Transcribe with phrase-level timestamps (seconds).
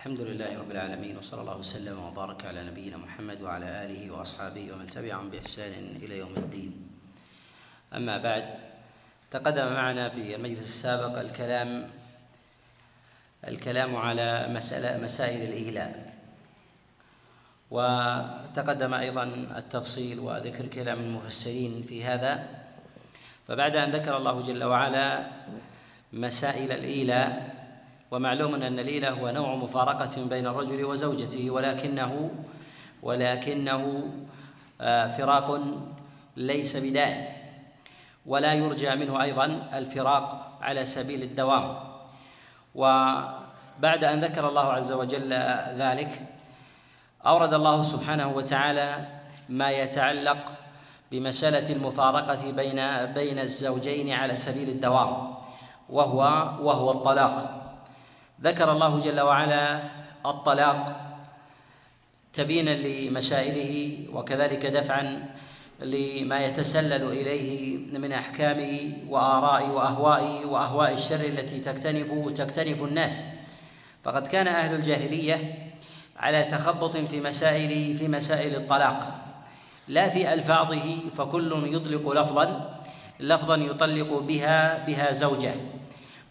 [0.00, 4.86] الحمد لله رب العالمين وصلى الله وسلم وبارك على نبينا محمد وعلى آله وأصحابه ومن
[4.86, 6.72] تبعهم بإحسان إلى يوم الدين.
[7.92, 8.44] أما بعد
[9.30, 11.90] تقدم معنا في المجلس السابق الكلام
[13.48, 16.12] الكلام على مسألة مسائل الإيلاء
[17.70, 19.24] وتقدم أيضا
[19.56, 22.48] التفصيل وذكر كلام المفسرين في هذا.
[23.48, 25.28] فبعد أن ذكر الله جل وعلا
[26.12, 27.59] مسائل الإيلاء
[28.10, 32.30] ومعلوم أن الإيلاء هو نوع مفارقة بين الرجل وزوجته ولكنه
[33.02, 34.10] ولكنه
[34.80, 35.60] آه، فراق
[36.36, 37.24] ليس بدائم
[38.26, 41.78] ولا يرجى منه أيضا الفراق على سبيل الدوام.
[42.74, 45.32] وبعد أن ذكر الله عز وجل
[45.76, 46.26] ذلك
[47.26, 49.06] أورد الله سبحانه وتعالى
[49.48, 50.52] ما يتعلق
[51.12, 55.34] بمسألة المفارقة بين بين الزوجين على سبيل الدوام
[55.90, 56.18] وهو
[56.62, 57.59] وهو الطلاق.
[58.42, 59.82] ذكر الله جل وعلا
[60.26, 61.10] الطلاق
[62.32, 65.28] تبينا لمسائله وكذلك دفعا
[65.80, 73.24] لما يتسلل إليه من احكام واراء واهواء وأهواء الشر التي تكتنف تكتنف الناس.
[74.04, 75.54] فقد كان أهل الجاهلية
[76.16, 79.24] على تخبط في مسائل في مسائل الطلاق.
[79.88, 82.80] لا في ألفاظه فكل يطلق لفظا
[83.20, 85.54] لفظا يطلق بها بها زوجه.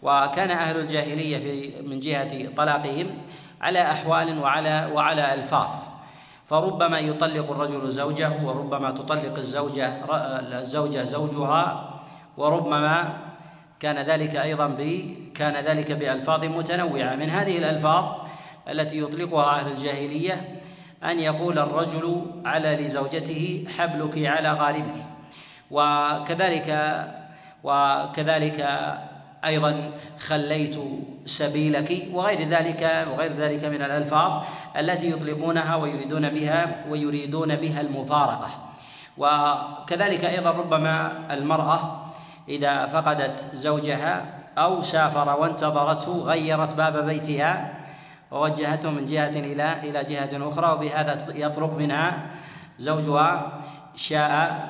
[0.02, 3.06] وكان أهل الجاهلية في من جهة طلاقهم
[3.60, 5.70] على أحوال وعلى وعلى ألفاظ.
[6.44, 9.88] فربما يطلق الرجل زوجه وربما تطلق الزوجة
[10.60, 11.90] الزوجة زوجها
[12.36, 13.18] وربما
[13.80, 14.80] كان ذلك أيضا ب
[15.34, 17.14] كان ذلك بألفاظ متنوعة.
[17.16, 18.04] من هذه الألفاظ
[18.68, 20.60] التي يطلقها أهل الجاهلية
[21.04, 25.04] أن يقول الرجل على لزوجته حبلك على غاربك
[25.70, 26.68] وكذلك
[27.64, 28.60] وكذلك
[29.44, 30.76] أيضا خليت
[31.24, 34.42] سبيلك وغير ذلك وغير ذلك من الألفاظ
[34.76, 38.48] التي يطلقونها ويريدون بها ويريدون بها المفارقة.
[39.18, 42.06] وكذلك أيضا ربما المرأة
[42.48, 44.24] إذا فقدت زوجها
[44.58, 47.80] أو سافر وانتظرته غيرت باب بيتها
[48.30, 52.26] ووجهته من جهة إلى إلى جهة أخرى وبهذا يطلق منها
[52.78, 53.52] زوجها
[53.96, 54.68] شاء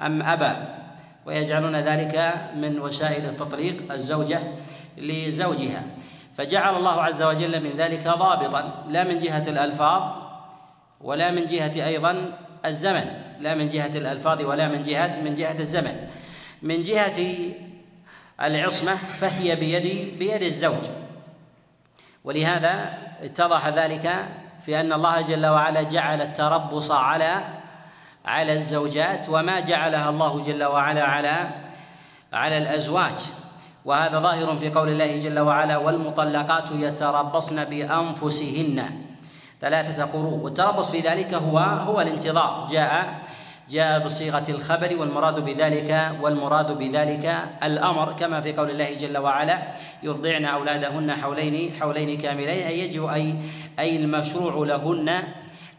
[0.00, 0.85] أم أبى.
[1.26, 4.40] ويجعلون ذلك من وسائل التطليق الزوجة
[4.96, 5.82] لزوجها.
[6.36, 10.02] فجعل الله عز وجل من ذلك ضابطا لا من جهة الألفاظ
[11.00, 13.04] ولا من جهة أيضا الزمن
[13.40, 16.08] لا من جهة الألفاظ ولا من جهة من جهة الزمن.
[16.62, 17.20] من جهة
[18.40, 20.84] العصمة فهي بيد بيد الزوج.
[22.24, 24.28] ولهذا اتضح ذلك
[24.60, 27.40] في أن الله جل وعلا جعل التربص على
[28.26, 31.50] على الزوجات وما جعلها الله جل وعلا على
[32.32, 33.18] على الأزواج.
[33.84, 38.90] وهذا ظاهر في قول الله جل وعلا والمطلقات يتربصن بأنفسهن.
[39.60, 40.38] ثلاثة قروء.
[40.38, 42.68] والتربص في ذلك هو هو الانتظار.
[42.70, 43.14] جاء
[43.70, 48.12] جاء بصيغة الخبر والمراد بذلك والمراد بذلك الأمر.
[48.12, 49.58] كما في قول الله جل وعلا
[50.02, 53.34] يرضعن أولادهن حولين حولين كاملين أي يجب أي
[53.78, 55.22] أي المشروع لهن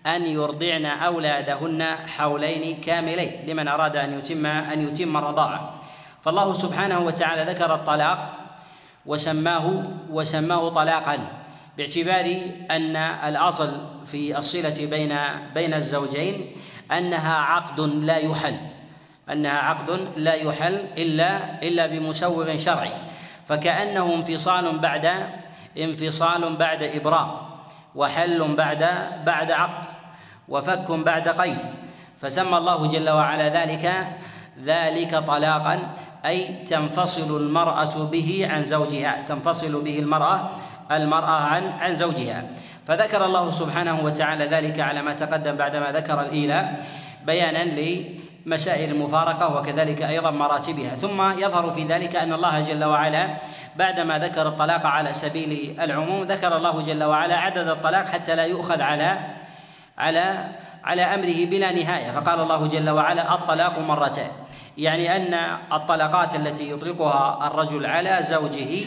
[0.08, 1.84] أن يرضعن أولادهن
[2.18, 5.80] حولين كاملين لمن أراد أن يتم أن يتم الرضاعة.
[6.22, 8.34] فالله سبحانه وتعالى ذكر الطلاق
[9.06, 11.18] وسماه وسماه طلاقا
[11.78, 12.42] باعتبار
[12.72, 15.18] أن الأصل في الصلة بين
[15.54, 16.52] بين الزوجين
[16.92, 18.58] أنها عقد لا يحل
[19.32, 22.94] أنها عقد لا يحل إلا إلا بمسوغ شرعي.
[23.48, 25.06] فكأنه انفصال بعد
[25.78, 27.32] انفصال بعد إبرام
[27.96, 28.84] وحل بعد
[29.26, 29.97] بعد عقد.
[30.48, 31.60] وفك بعد قيد.
[32.22, 34.08] فسمى الله جل وعلا ذلك
[34.64, 35.80] ذلك طلاقا
[36.26, 40.50] أي تنفصل المرأة به عن زوجها تنفصل به المرأة
[40.92, 42.44] المرأة عن عن زوجها.
[42.88, 46.86] فذكر الله سبحانه وتعالى ذلك على ما تقدم بعدما ذكر الايلاء
[47.26, 50.96] بيانا لمسائل المفارقة وكذلك أيضا مراتبها.
[50.96, 53.28] ثم يظهر في ذلك أن الله جل وعلا
[53.76, 58.82] بعدما ذكر الطلاق على سبيل العموم ذكر الله جل وعلا عدد الطلاق حتى لا يؤخذ
[58.82, 59.20] على
[59.98, 60.52] على
[60.84, 62.12] على أمره بلا نهاية.
[62.12, 64.32] فقال الله جل وعلا الطلاق مرتان
[64.78, 65.34] يعني أن
[65.74, 68.86] الطلقات التي يطلقها الرجل على زوجه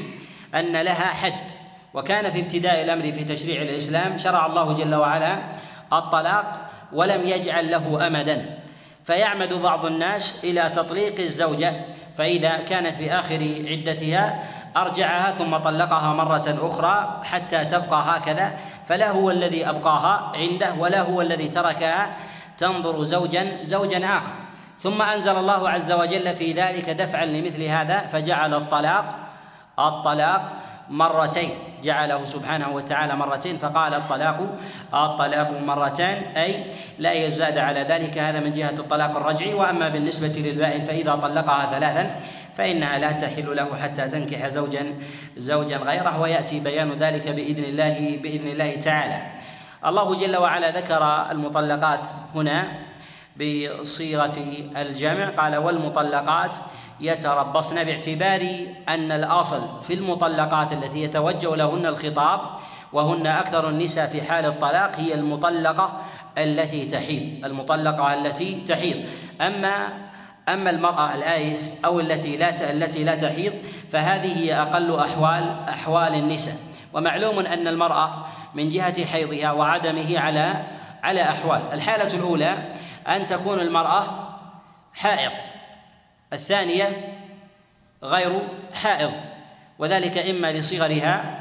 [0.54, 1.50] أن لها حد.
[1.94, 5.38] وكان في ابتداء الأمر في تشريع الإسلام شرع الله جل وعلا
[5.92, 8.58] الطلاق ولم يجعل له امدا.
[9.04, 11.72] فيعمد بعض الناس إلى تطليق الزوجة.
[12.18, 14.44] فإذا كانت في آخر عدتها
[14.76, 18.52] أرجعها ثم طلقها مرة أخرى حتى تبقى هكذا.
[18.86, 22.16] فلا هو الذي أبقاها عنده ولا هو الذي تركها.
[22.58, 24.32] تنظر زوجا زوجا آخر.
[24.78, 29.04] ثم أنزل الله عز وجل في ذلك دفعا لمثل هذا فجعل الطلاق
[29.78, 30.52] الطلاق
[30.90, 31.50] مرتين.
[31.82, 34.46] جعله سبحانه وتعالى مرتين فقال الطلاق
[34.94, 36.16] الطلاق مرتان.
[36.36, 36.64] أي
[36.98, 39.54] لا يزاد على ذلك هذا من جهة الطلاق الرجعي.
[39.54, 42.20] وأما بالنسبة للبائن فإذا طلقها ثلاثا
[42.60, 44.94] فإنها لا تحل له حتى تنكح زوجا
[45.36, 49.18] زوجا غيره ويأتي بيان ذلك بإذن الله بإذن الله تعالى.
[49.86, 52.68] الله جل وعلا ذكر المطلقات هنا
[53.36, 54.36] بصيغة
[54.76, 55.28] الجمع.
[55.28, 56.56] قال والمطلقات
[57.00, 58.42] يتربصن باعتبار
[58.88, 62.40] أن الأصل في المطلقات التي يتوجه لهن الخطاب
[62.92, 66.00] وهن أكثر النساء في حال الطلاق هي المطلقة
[66.38, 69.04] التي تحيض المطلقة التي تحيض.
[69.40, 70.09] أما
[70.52, 73.52] أما المرأة الآيس أو التي لا التي لا تحيض
[73.92, 76.54] فهذه هي أقل احوال أحوال النساء.
[76.92, 80.54] ومعلوم أن المرأة من جهة حيضها وعدمه على
[81.02, 81.62] على أحوال.
[81.72, 82.58] الحالة الأولى
[83.08, 84.28] أن تكون المرأة
[84.94, 85.32] حائض.
[86.32, 87.14] الثانية
[88.02, 89.12] غير حائض.
[89.78, 91.40] وذلك إما لصغرها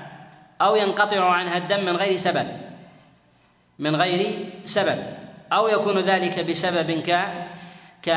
[0.61, 2.47] أو ينقطع عنها الدم من غير سبب.
[3.79, 5.03] من غير سبب.
[5.53, 6.91] أو يكون ذلك بسبب
[8.05, 8.09] ك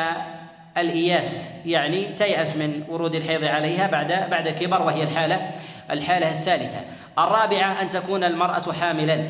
[0.77, 5.51] كالإياس يعني تيأس من ورود الحيض عليها بعد بعد كبر وهي الحالة
[5.91, 6.81] الحالة الثالثة.
[7.19, 9.25] الرابعة أن تكون المرأة حاملا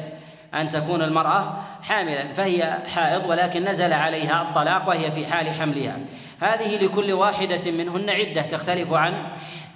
[0.54, 5.96] أن تكون المرأة حاملا فهي حائض ولكن نزل عليها الطلاق وهي في حال حملها.
[6.40, 9.14] هذه لكل واحدة منهن عدة تختلف عن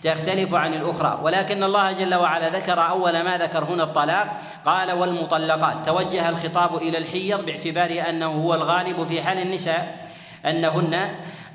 [0.02, 1.20] تختلف عن الأخرى.
[1.22, 6.98] ولكن الله جل وعلا ذكر أول ما ذكر هنا الطلاق قال والمطلقات توجه الخطاب إلى
[6.98, 10.06] الحيض باعتبار أنه هو الغالب في حال النساء
[10.46, 11.08] أنهن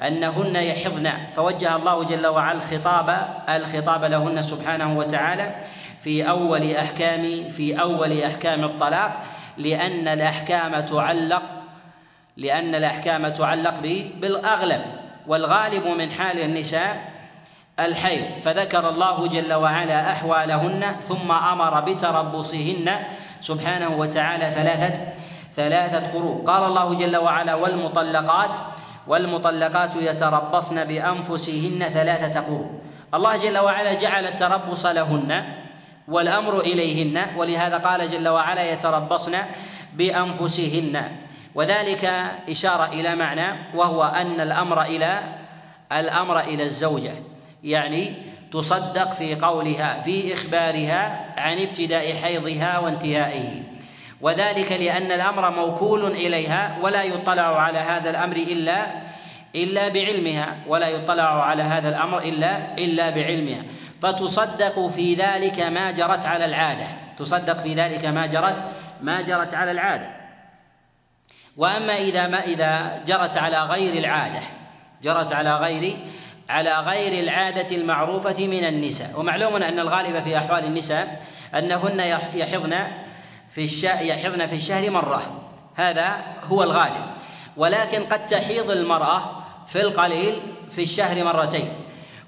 [0.08, 1.12] أنهن يحضن.
[1.36, 5.56] فوجه الله جل وعلا الخطاب الخطاب لهن سبحانه وتعالى
[6.00, 9.22] في أول أحكام في أول أحكام الطلاق
[9.58, 11.44] لأن الأحكام تعلق
[12.38, 13.74] لأن الأحكام تعلق
[14.22, 14.82] بالأغلب
[15.28, 17.12] والغالب من حال النساء
[17.80, 18.26] الحيض.
[18.44, 23.00] فذكر الله جل وعلا أحوالهن ثم أمر بتربصهن
[23.42, 25.06] سبحانه وتعالى ثلاثة
[25.54, 26.44] ثلاثة قروء.
[26.44, 28.58] قال الله جل وعلا والمطلقات
[29.08, 32.70] والمطلقات يتربصن بأنفسهن ثلاثة قروء
[33.14, 35.44] الله جل وعلا جعل التربص لهن
[36.08, 39.38] والأمر إليهن ولهذا قال جل وعلا يتربصن
[39.94, 41.12] بأنفسهن.
[41.56, 42.14] وذلك
[42.50, 45.20] إشارة إلى معنى وهو أن الأمر إلى
[45.92, 47.12] الأمر إلى الزوجة
[47.64, 48.14] يعني
[48.52, 53.64] تصدق في قولها في إخبارها عن ابتداء حيضها وانتهائه.
[54.22, 58.86] وذلك لأن الأمر موكول إليها ولا يطلع على هذا الأمر إلا
[59.56, 63.64] إلا بعلمها ولا يطلع على هذا الأمر إلا إلا بعلمها.
[64.02, 66.86] فتصدق في ذلك ما جرت على العادة.
[67.20, 68.66] تصدق في ذلك ما جرت
[69.02, 70.10] ما جرت على العادة.
[71.58, 74.40] وأما إذا ما إذا جرت على غير العادة
[75.04, 75.98] جرت على غير
[76.50, 79.20] على غير العادة المعروفة من النساء.
[79.20, 81.24] ومعلوم أن الغالب في أحوال النساء
[81.56, 82.00] أنهن
[82.34, 82.74] يحضن
[83.52, 85.22] في الشهر يحضن في الشهر مرة.
[85.76, 87.06] هذا هو الغالب.
[87.58, 91.70] ولكن قد تحيض المرأة في القليل في الشهر مرتين.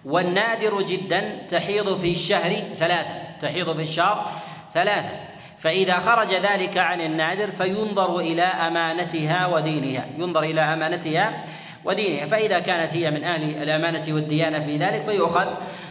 [0.06, 3.14] والنادر جدا تحيض في الشهر ثلاثة.
[3.42, 4.32] تحيض في الشهر
[4.74, 5.16] ثلاثة.
[5.60, 10.06] فإذا خرج ذلك عن النادر فينظر إلى أمانتها ودينها.
[10.18, 11.46] ينظر إلى أمانتها
[11.86, 12.26] ودينها.
[12.26, 15.48] فإذا كانت هي من أهل الأمانة والديانة في ذلك فيؤخذ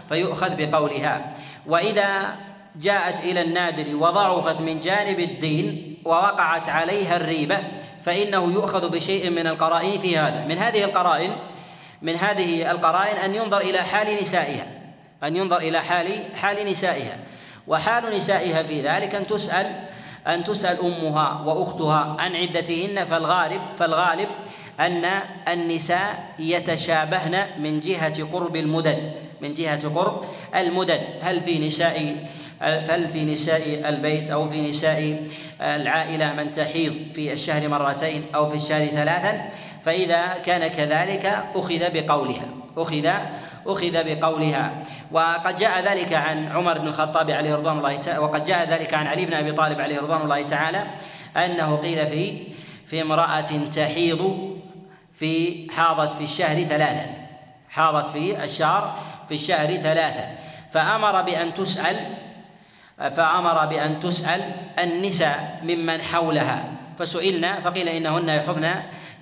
[0.09, 1.33] فيؤخذ بقولها.
[1.67, 2.37] وإذا
[2.77, 7.59] جاءت إلى النادر وضعفت من جانب الدين ووقعت عليها الريبة
[8.03, 10.47] فإنه يؤخذ بشيء من القرائن في هذا.
[10.49, 11.37] من هذه القرائن
[12.03, 14.67] من هذه القرائن أن ينظر إلى حال نسائها
[15.23, 17.19] أن ينظر إلى حال حال نسائها.
[17.67, 19.85] وحال نسائها في ذلك أن تسأل
[20.27, 24.29] أن تسأل أمها وأختها عن عدتهن فالغالب فالغالب
[24.81, 25.05] أن
[25.49, 30.25] النساء يتشابهن من جهة قرب المدد من جهة قرب
[30.55, 31.01] المدد.
[31.23, 32.27] هل في نساء
[32.63, 35.27] هل في نساء البيت أو في نساء
[35.61, 39.43] العائلة من تحيض في الشهر مرتين أو في الشهر ثلاثا؟
[39.85, 42.45] فإذا كان كذلك أخذ بقولها
[42.77, 43.11] أخذ
[43.67, 44.73] أخذ بقولها.
[45.13, 49.07] وقد جاء ذلك عن عمر بن الخطاب عليه رضوان الله تعالى وقد جاء ذلك عن
[49.07, 50.85] علي بن أبي طالب عليه رضوان الله تعالى
[51.37, 52.39] أنه قيل في
[52.87, 54.53] في امرأة تحيض
[55.15, 57.07] في حاضت في الشهر ثلاثا
[57.71, 60.39] حاضت في الشهر في الشهر ثلاثا.
[60.73, 61.97] فأمر بأن تسأل
[62.99, 64.41] فأمر بأن تسأل
[64.79, 66.65] النساء ممن حولها.
[66.99, 68.69] فسئلنا فقيل إنهن يحضن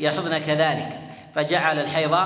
[0.01, 0.99] يحضن كذلك.
[1.35, 2.19] فجعل الحيض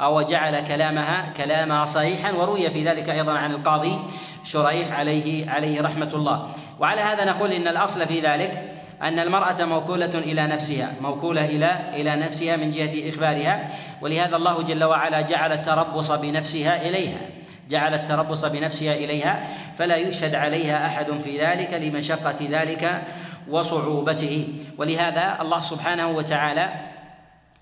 [0.00, 3.98] أو جعل كلامها كلامها صحيحا وروي في ذلك أيضا عن القاضي
[4.44, 6.52] شريح عليه عليه رحمة الله.
[6.80, 12.16] وعلى هذا نقول إن الأصل في ذلك أن المرأة موكولة إلى نفسها موكولة إلى إلى
[12.16, 13.68] نفسها من جهة إخبارها.
[14.00, 17.18] ولهذا الله جل وعلا جعل التربص بنفسها إليها.
[17.68, 23.02] جعل التربص بنفسها إليها فلا يشهد عليها أحد في ذلك لمشقة ذلك
[23.48, 24.48] وصعوبته.
[24.78, 26.68] ولهذا الله سبحانه وتعالى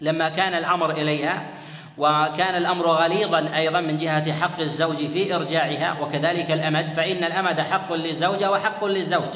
[0.01, 1.47] لما كان الأمر إليها
[1.99, 7.93] وكان الأمر غليظا أيضا من جهة حق الزوج في إرجاعها وكذلك الأمد فإن الأمد حق
[7.93, 9.35] للزوجة وحق للزوج.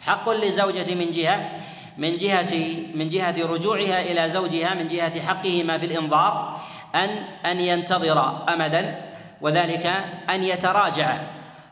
[0.00, 1.50] حق للزوجة من جهة
[1.98, 2.54] من جهة
[2.94, 6.60] من جهة رجوعها إلى زوجها من جهة حقهما في الإنظار
[6.94, 7.08] أن
[7.46, 9.05] أن ينتظر أمدا
[9.40, 9.86] وذلك
[10.30, 11.16] أن يتراجع.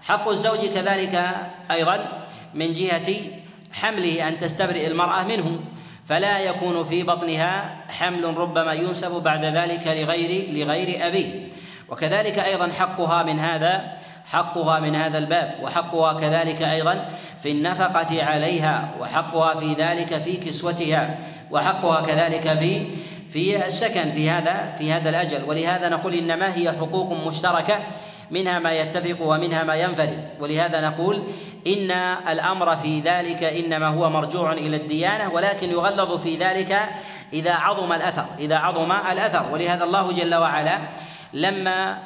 [0.02, 1.36] حق الزوج كذلك
[1.70, 3.14] أيضا من جهة
[3.72, 5.60] حمله أن تستبرئ المرأة منه
[6.06, 11.48] فلا يكون في بطنها حمل ربما ينسب بعد ذلك لغير لغير أبيه.
[11.88, 17.10] وكذلك أيضا حقها من هذا حقها من هذا الباب وحقها كذلك أيضا
[17.42, 21.18] في النفقة عليها وحقها في ذلك في كسوتها
[21.50, 22.86] وحقها كذلك في
[23.34, 25.44] في السكن في هذا في هذا الأجل.
[25.46, 27.78] ولهذا نقول إنما هي حقوق مشتركة
[28.30, 30.28] منها ما يتفق ومنها ما ينفرد.
[30.40, 31.22] ولهذا نقول
[31.66, 31.90] إن
[32.28, 36.80] الأمر في ذلك إنما هو مرجوع إلى الديانة ولكن يغلظ في ذلك
[37.32, 39.46] إذا عظم الأثر إذا عظم الأثر.
[39.52, 40.78] ولهذا الله جل وعلا
[41.32, 41.98] لما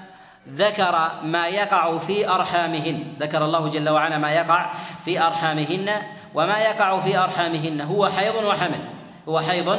[0.48, 4.70] ذكر ما يقع في أرحامهن ذكر الله جل وعلا ما يقع
[5.04, 5.90] في أرحامهن
[6.34, 8.97] وما يقع في أرحامهن هو حيض وحمل.
[9.28, 9.78] هو حيض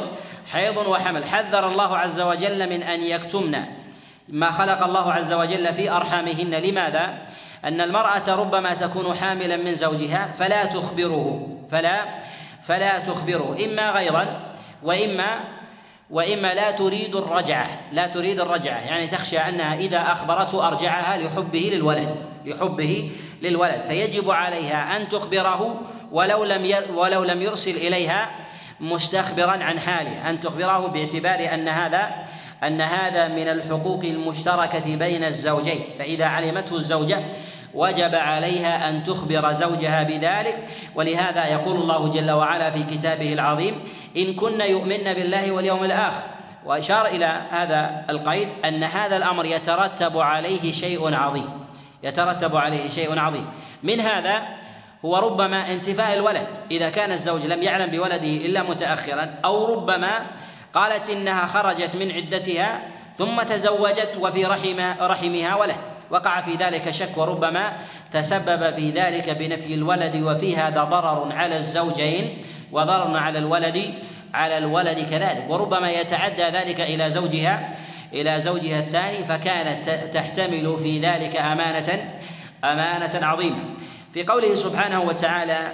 [0.52, 1.24] حيض وحمل.
[1.24, 3.64] حذر الله عز وجل من أن يكتمن.
[4.28, 6.50] ما خلق الله عز وجل في أرحامهن.
[6.50, 7.18] لماذا؟
[7.64, 11.48] أن المرأة ربما تكون حاملا من زوجها فلا تخبره.
[11.70, 12.04] فلا
[12.62, 13.56] فلا تخبره.
[13.64, 14.40] إما غيظا
[14.82, 15.40] وإما
[16.10, 17.66] وإما لا تريد الرجعة.
[17.92, 18.78] لا تريد الرجعة.
[18.78, 22.16] يعني تخشى أنها إذا أخبرته أرجعها لحبه للولد.
[22.44, 23.10] لحبه
[23.42, 23.80] للولد.
[23.88, 25.80] فيجب عليها أن تخبره
[26.12, 28.30] ولو لم ولو لم يرسل إليها
[28.80, 30.30] مستخبرا عن حاله.
[30.30, 32.10] أن تخبره باعتبار أن هذا
[32.62, 35.80] أن هذا من الحقوق المشتركة بين الزوجين.
[35.98, 37.18] فإذا علمته الزوجة
[37.74, 40.68] وجب عليها أن تخبر زوجها بذلك.
[40.94, 43.82] ولهذا يقول الله جل وعلا في كتابه العظيم
[44.16, 46.22] إن كن يؤمن بالله واليوم الآخر.
[46.64, 51.48] وأشار إلى هذا القيد أن هذا الأمر يترتب عليه شيء عظيم.
[52.02, 53.46] يترتب عليه شيء عظيم.
[53.82, 54.42] من هذا
[55.04, 60.26] هو ربما انتفاء الولد إذا كان الزوج لم يعلم بولده إلا متاخرا أو ربما
[60.74, 62.80] قالت إنها خرجت من عدتها
[63.18, 65.76] ثم تزوجت وفي رحم رحمها ولد.
[66.10, 67.72] وقع في ذلك شك وربما
[68.12, 73.94] تسبب في ذلك بنفي الولد وفي هذا ضرر على الزوجين وضرر على الولد
[74.34, 75.44] على الولد كذلك.
[75.48, 77.74] وربما يتعدى ذلك إلى زوجها
[78.12, 82.18] إلى زوجها الثاني فكانت تحتمل في ذلك أمانة
[82.64, 83.58] أمانة عظيمة.
[84.14, 85.72] في قوله سبحانه وتعالى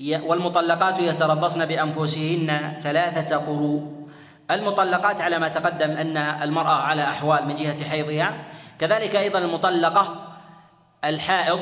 [0.00, 4.08] والمطلقات يتربصن بأنفسهن ثلاثة قروء
[4.50, 8.34] المطلقات على ما تقدم أن المرأة على أحوال من جهة حيضها
[8.78, 10.34] كذلك أيضا المطلقة
[11.04, 11.60] الحائض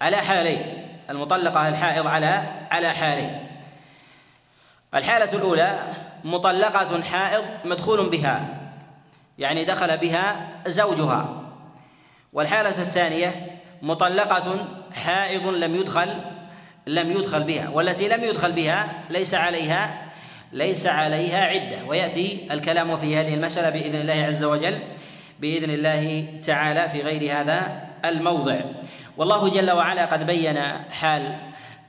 [0.00, 0.88] على حالين.
[1.10, 3.46] المطلقة الحائض على على حالين.
[4.94, 5.78] الحالة الأولى
[6.24, 8.48] مطلقة حائض مدخول بها
[9.38, 11.42] يعني دخل بها زوجها.
[12.32, 16.14] والحالة الثانية مطلقة حائض لم يدخل
[16.86, 20.12] لم يدخل بها والتي لم يدخل بها ليس عليها
[20.52, 21.84] ليس عليها عدة.
[21.86, 24.78] ويأتي الكلام في هذه المسألة بإذن الله عز وجل
[25.40, 28.60] بإذن الله تعالى في غير هذا الموضع.
[29.16, 30.58] والله جل وعلا قد بين
[31.00, 31.36] حال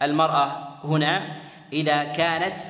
[0.02, 1.22] المرأة هنا
[1.74, 2.62] إذا كانت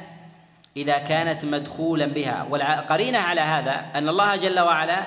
[0.78, 2.48] إذا كانت مدخولا بها.
[2.50, 5.04] والقرينة على هذا أن الله جل وعلا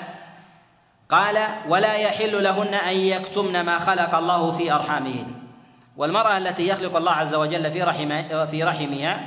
[1.10, 5.26] قال ولا يحل لهن أن يكتمن ما خلق الله في أرحامهن.
[5.96, 9.20] والمرأة التي يخلق الله عز وجل في رحم في رحمها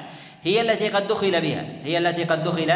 [0.43, 2.74] هي التي قد دخل بها هي التي قد دخل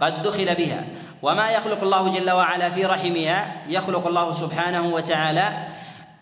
[0.00, 0.84] قد دخل بها.
[1.22, 5.68] وما يخلق الله جل وعلا في رحمها يخلق الله سبحانه وتعالى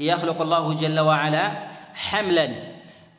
[0.01, 1.51] يخلق الله جل وعلا
[1.95, 2.49] حملا.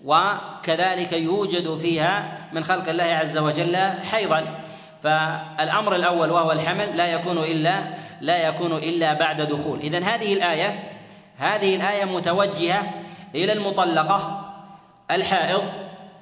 [0.05, 3.77] وكذلك يوجد فيها من خلق الله عز وجل
[4.11, 4.45] حيضا.
[5.03, 9.79] فالأمر الأول وهو الحمل لا يكون إلا لا يكون إلا بعد دخول.
[9.79, 10.83] اذا هذه الآية
[11.37, 12.93] هذه الآية متوجهة
[13.35, 14.49] إلى المطلقة
[15.11, 15.63] الحائض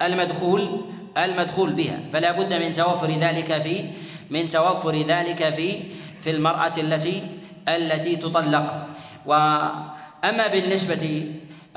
[0.01, 0.81] المدخول
[1.17, 1.99] المدخول بها.
[2.13, 3.85] فلا بد من توفر ذلك في
[4.29, 5.83] من توفر ذلك في
[6.21, 7.23] في المرأة التي
[7.67, 8.87] التي تطلق.
[9.25, 11.25] وأما بالنسبة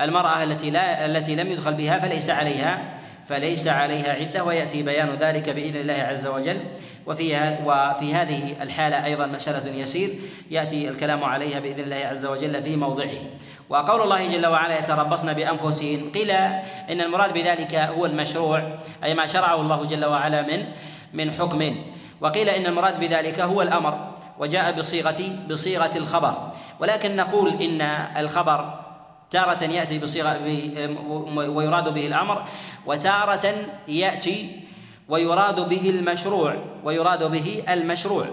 [0.01, 2.94] المرأة التي لا التي لم يدخل بها فليس عليها
[3.29, 6.57] فليس عليها عدة ويأتي بيان ذلك بإذن الله عز وجل.
[7.05, 10.09] وفي وفي هذه الحالة أيضا مسألة يسير
[10.51, 13.17] يأتي الكلام عليها بإذن الله عز وجل في موضعه.
[13.69, 16.11] وقول الله جل وعلا يتربصن بأنفسهن.
[16.13, 16.31] قيل
[16.89, 18.61] إن المراد بذلك هو المشروع
[19.03, 20.65] أي ما شرعه الله جل وعلا من
[21.13, 21.75] من حكم.
[22.21, 26.51] وقيل إن المراد بذلك هو الأمر وجاء بصيغة بصيغة الخبر.
[26.79, 27.81] ولكن نقول إن
[28.17, 28.84] الخبر
[29.31, 30.39] تارة يأتي بصيغة
[31.29, 32.43] ويراد به الأمر
[32.85, 33.53] وتارة
[33.87, 34.59] يأتي
[35.09, 38.25] ويراد به المشروع ويراد به المشروع.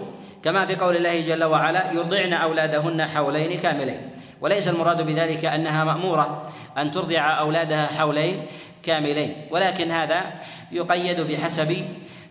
[0.43, 4.09] كما في قول الله جل وعلا يرضعن أولادهن حولين كاملين.
[4.41, 8.45] وليس المراد بذلك أنها مأمورة أن ترضع أولادها حولين
[8.83, 10.21] كاملين ولكن هذا
[10.71, 11.85] يقيد بحسب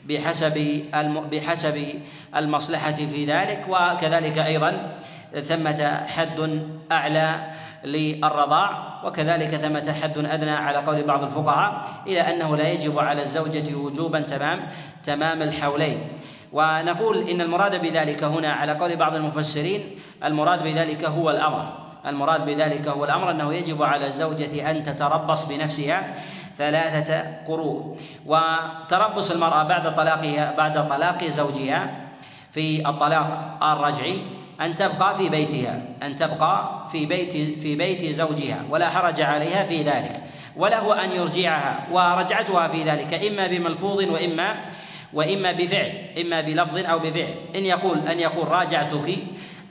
[0.05, 0.85] بحسب
[1.33, 2.01] بحسب
[2.37, 4.99] المصلحة في ذلك وكذلك أيضا
[5.43, 7.53] ثمة حد أعلى
[7.85, 13.75] للرضاع وكذلك ثمة حد أدنى على قول بعض الفقهاء إلى أنه لا يجب على الزوجة
[13.75, 14.61] وجوبا تمام
[15.05, 16.09] تمام الحولين.
[16.53, 21.69] ونقول إن المراد بذلك هنا على قول بعض المفسرين المراد بذلك هو الأمر.
[22.07, 26.15] المراد بذلك هو الأمر أنه يجب على الزوجة أن تتربص بنفسها
[26.57, 27.97] ثلاثة قروء.
[28.27, 32.03] وتربص المرأة بعد طلاقها بعد طلاق زوجها
[32.53, 38.89] في الطلاق الرجعي أن تبقى في بيتها أن تبقى في بيت في بيت زوجها ولا
[38.89, 40.23] حرج عليها في ذلك
[40.57, 44.55] وله أن يرجعها ورجعتها في ذلك إما بملفوظ وإما
[45.13, 47.35] وإما بفعل إما بلفظ أو بفعل.
[47.57, 49.19] إن يقول أن يقول راجعتك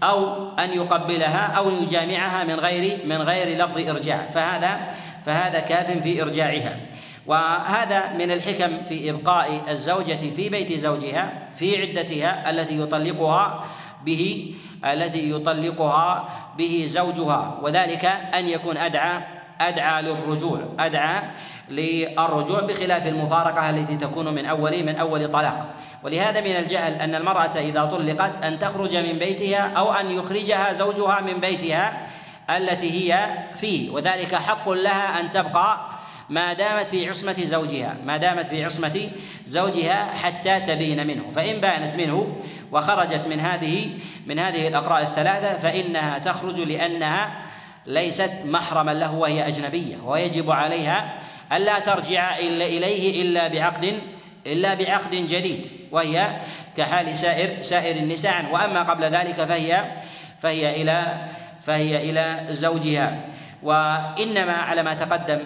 [0.03, 4.27] أو أن يقبلها أو يجامعها من غير من غير لفظ إرجاع.
[4.33, 4.93] فهذا
[5.25, 6.77] فهذا كاف في إرجاعها.
[7.27, 13.65] وهذا من الحكم في إبقاء الزوجة في بيت زوجها في عدتها التي يطلقها
[14.05, 14.55] به
[14.85, 19.21] التي يطلقها به زوجها وذلك أن يكون أدعى
[19.61, 21.21] أدعى للرجوع أدعى
[21.69, 25.67] للرجوع بخلاف المفارقة التي تكون من أول من أول طلاق.
[26.03, 31.21] ولهذا من الجهل أن المرأة إذا طلقت أن تخرج من بيتها أو أن يخرجها زوجها
[31.21, 32.07] من بيتها
[32.49, 35.90] التي هي فيه وذلك حق لها أن تبقى
[36.31, 39.09] ما دامت في عصمة زوجها ما دامت في عصمة
[39.45, 41.31] زوجها حتى تبين منه.
[41.35, 42.35] فإن بانت منه
[42.71, 43.89] وخرجت من هذه
[44.25, 47.31] من هذه الأقراء الثلاثة فإنها تخرج لأنها
[47.85, 51.19] ليست محرما له وهي أجنبية ويجب عليها
[51.53, 53.99] ألا ترجع إلا إليه إلا بعقد
[54.47, 56.27] إلا بعقد جديد وهي
[56.77, 58.45] كحال سائر سائر النساء.
[58.51, 59.83] وأما قبل ذلك فهي
[60.39, 61.27] فهي إلى
[61.61, 63.25] فهي إلى زوجها.
[63.63, 65.39] وإنما على ما تقدم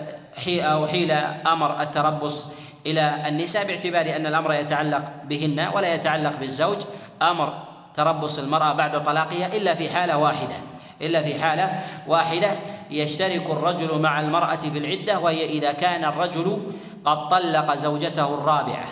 [0.48, 1.12] أو حيل
[1.48, 2.46] أمر التربص
[2.86, 6.78] إلى النساء باعتبار أن الأمر يتعلق بهن ولا يتعلق بالزوج.
[7.22, 7.64] أمر
[7.96, 10.56] تربص المرأة بعد طلاقها إلا في حالة واحدة
[11.02, 12.52] إلا في حالة واحدة
[12.92, 16.72] يشترك الرجل مع المرأة في العدة وهي إذا كان الرجل
[17.06, 18.88] قد طلق زوجته الرابعة.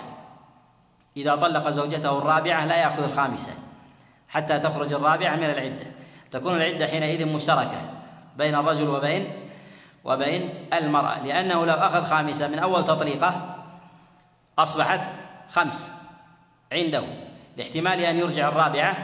[1.18, 3.52] إذا طلق زوجته الرابعة لا يأخذ الخامسة
[4.30, 5.86] حتى تخرج الرابعة من العدة.
[6.32, 7.82] تكون العدة حينئذ مشتركة
[8.38, 9.28] بين الرجل وبين
[10.04, 13.56] وبين المرأة لأنه لو أخذ خامسة من أول تطليقة
[14.60, 15.02] أصبحت
[15.50, 15.92] خمس
[16.72, 17.04] عنده
[17.58, 18.98] لاحتمال أن يرجع الرابعة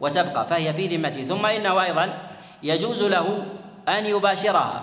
[0.00, 1.24] وتبقى فهي في ذمته.
[1.24, 2.18] ثم إنه أيضا
[2.62, 3.46] يجوز له
[3.88, 4.82] أن يباشرها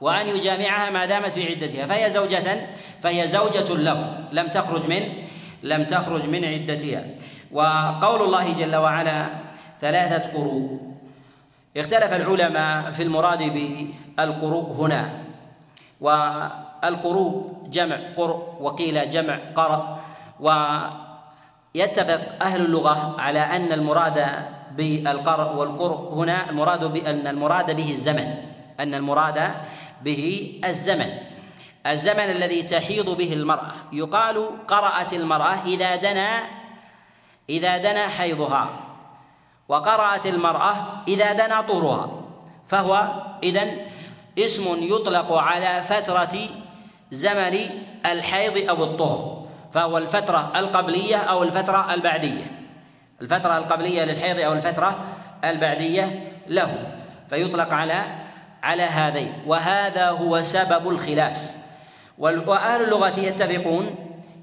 [0.00, 2.66] وأن يجامعها ما دامت في عدتها فهي زوجة
[3.02, 5.24] فهي زوجة له لم تخرج من
[5.62, 7.04] لم تخرج من عدتها.
[7.52, 9.26] وقول الله جل وعلا
[9.80, 10.91] ثلاثة قروء
[11.76, 15.10] اختلف العلماء في المراد بالقروء هنا.
[16.00, 19.98] والقروء جمع قرء وقيل جمع قرء.
[20.40, 24.26] ويتفق أهل اللغة على أن المراد
[24.76, 28.34] بالقرء والقرء هنا المراد بأن المراد به الزمن
[28.80, 29.50] أن المراد
[30.04, 31.10] به الزمن.
[31.86, 33.72] الزمن الذي تحيض به المرأة.
[33.92, 36.42] يقال قرأت المرأة إذا دنا
[37.50, 38.68] إذا دنا حيضها.
[39.72, 40.74] وقرأت المرأة
[41.08, 42.10] إذا دنا طهرها
[42.66, 43.08] فهو
[43.42, 43.76] إذن
[44.38, 46.38] اسم يطلق على فترة
[47.12, 47.58] زمن
[48.06, 52.44] الحيض أو الطهر فهو الفترة القبلية أو الفترة البعدية.
[53.22, 55.04] الفترة القبلية للحيض أو الفترة
[55.44, 58.02] البعدية له فيطلق على
[58.62, 59.32] على هذين.
[59.46, 61.54] وهذا هو سبب الخلاف.
[62.18, 63.94] وأهل اللغة يتفقون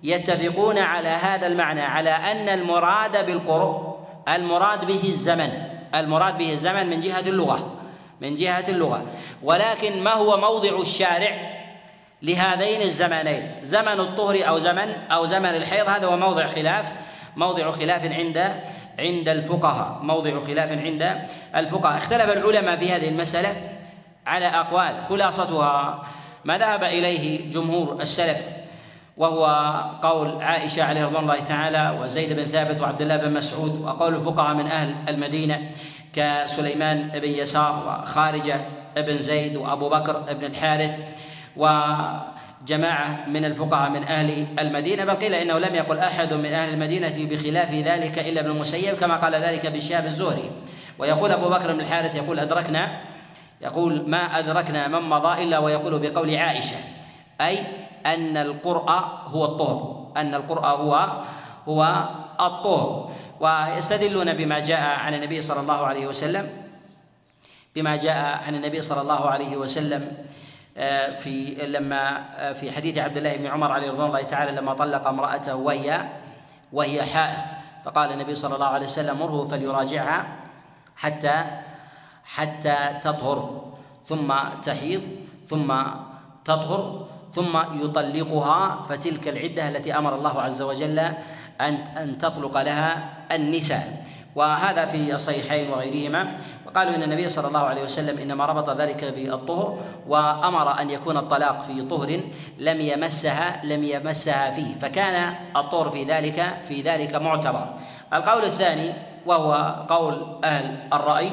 [0.03, 3.88] يتفقون على هذا المعنى على أن المراد بالقرب
[4.29, 5.49] المراد به الزمن.
[5.95, 7.75] المراد به الزمن من جهة اللغة.
[8.21, 9.05] من جهة اللغة.
[9.43, 11.59] ولكن ما هو موضع الشارع
[12.21, 16.85] لهذين الزمانين زمن الطهر أو زمن أو زمن الحيض هذا هو موضع خلاف.
[17.35, 18.37] موضع خلاف عند
[18.99, 19.99] عند الفقهاء.
[20.01, 21.17] موضع خلاف عند
[21.55, 21.97] الفقهاء.
[21.97, 23.55] اختلف العلماء في هذه المسألة
[24.27, 25.03] على أقوال.
[25.09, 26.03] خلاصتها
[26.45, 28.58] ما ذهب إليه جمهور السلف
[29.19, 29.45] وهو
[30.01, 34.55] قول عائشة عليه رضوان الله تعالى وزيد بن ثابت وعبد الله بن مسعود وقول الفقهاء
[34.55, 35.71] من أهل المدينة
[36.13, 38.55] كسليمان بن يسار وخارجة
[38.97, 40.99] بن زيد وأبو بكر بن الحارث
[41.57, 41.67] و
[42.67, 45.05] جماعة من الفقهاء من أهل المدينة.
[45.05, 49.15] بل قيل إنه لم يقل أحد من أهل المدينة بخلاف ذلك إلا ابن المسيب كما
[49.15, 50.51] قال ذلك بشهاب الزهري.
[50.99, 53.01] ويقول أبو بكر بن الحارث يقول أدركنا
[53.61, 56.98] يقول ما أدركنا من مضى إلا ويقول بقول عائشة.
[57.41, 57.63] أي
[58.05, 58.89] أن القرء
[59.25, 61.23] هو الطهر أن القرء هو
[61.67, 66.49] هو الطهر ويستدلون بما جاء عن النبي صلى الله عليه وسلم
[67.75, 70.17] بما جاء عن النبي صلى الله عليه وسلم
[70.77, 74.73] آه، في لما آه، في حديث عبد الله بن عمر عليه رضوان الله تعالى لما
[74.73, 76.09] طلق امرأته وهي
[76.73, 77.59] وهي حائض.
[77.85, 80.35] فقال النبي صلى الله عليه وسلم مره فليراجعها
[80.95, 81.43] حتى
[82.23, 83.65] حتى تطهر
[84.05, 85.01] ثم تحيض
[85.47, 85.73] ثم
[86.45, 90.99] تطهر ثم يطلقها فتلك العدة التي أمر الله عز وجل
[91.61, 94.05] أن أن تطلق لها النساء.
[94.35, 96.37] وهذا في الصحيحين وغيرهما.
[96.65, 101.61] وقالوا إن النبي صلى الله عليه وسلم إنما ربط ذلك بالطهر وأمر أن يكون الطلاق
[101.61, 102.21] في طهر
[102.57, 104.75] لم يمسها لم يمسها فيه.
[104.75, 107.65] فكان الطهر في ذلك في ذلك معتبر.
[108.13, 108.93] القول الثاني
[109.25, 111.31] وهو قول أهل الراي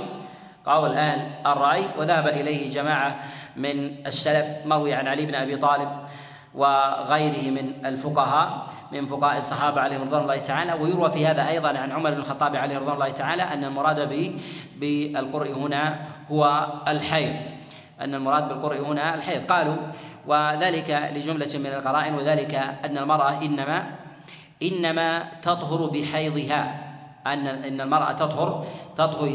[0.66, 3.20] قول أهل الرأي وذهب إليه جماعة
[3.56, 5.88] من السلف مروي عن علي بن أبي طالب
[6.54, 10.72] وغيره من الفقهاء من فقهاء الصحابة عليهم رضوان الله تعالى.
[10.72, 14.08] ويروى في هذا أيضا عن عمر بن الخطاب عليه رضوان الله تعالى أن المراد
[14.76, 15.98] بالقرء هنا
[16.30, 17.34] هو الحيض.
[18.00, 19.46] أن المراد بالقرء هنا الحيض.
[19.46, 19.76] قالوا
[20.26, 23.84] وذلك لجملة من القرائن وذلك أن المرأة إنما
[24.62, 26.85] إنما تطهر بحيضها.
[27.32, 29.26] أن إن المرأة تطهر تطهر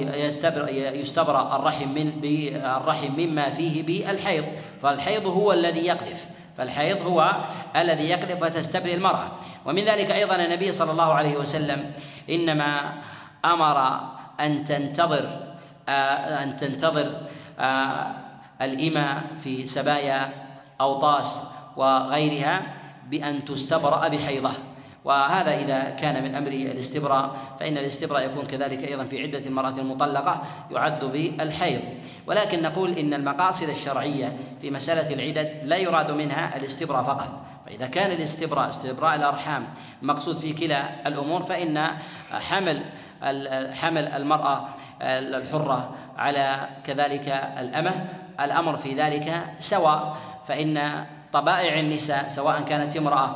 [0.96, 4.46] يستبرأ الرحم من بالرحم مما فيه بالحيض.
[4.82, 6.26] فالحيض هو الذي يقذف.
[6.58, 7.36] فالحيض هو
[7.76, 9.32] الذي يقذف وتستبرئ المرأة.
[9.66, 11.92] ومن ذلك أيضا النبي صلى الله عليه وسلم
[12.30, 12.94] إنما
[13.46, 14.00] أمر
[14.40, 15.52] أن تنتظر
[15.90, 17.12] آه، أن تنتظر
[17.60, 18.16] آه،
[18.62, 20.34] الإماء في سبايا
[20.82, 21.44] أوطاس
[21.78, 22.62] وغيرها
[23.10, 24.71] بأن تستبرأ بحيضه.
[25.06, 30.42] وهذا إذا كان من أمر الاستبراء فإن الاستبراء يكون كذلك أيضا في عدة المرأة المطلقة
[30.72, 31.82] يعد بالحيض.
[32.28, 37.44] ولكن نقول إن المقاصد الشرعية في مسألة العدد لا يراد منها الاستبراء فقط.
[37.66, 39.68] فإذا كان الاستبراء استبراء الأرحام
[40.02, 41.88] مقصود في كلا الأمور فإن
[42.32, 42.82] حمل
[43.74, 44.68] حمل المرأة
[45.02, 47.28] الحرة على كذلك
[47.60, 48.06] الأمة
[48.42, 50.18] الأمر في ذلك سواء.
[50.48, 53.36] فإن طبائع النساء سواء كانت امرأة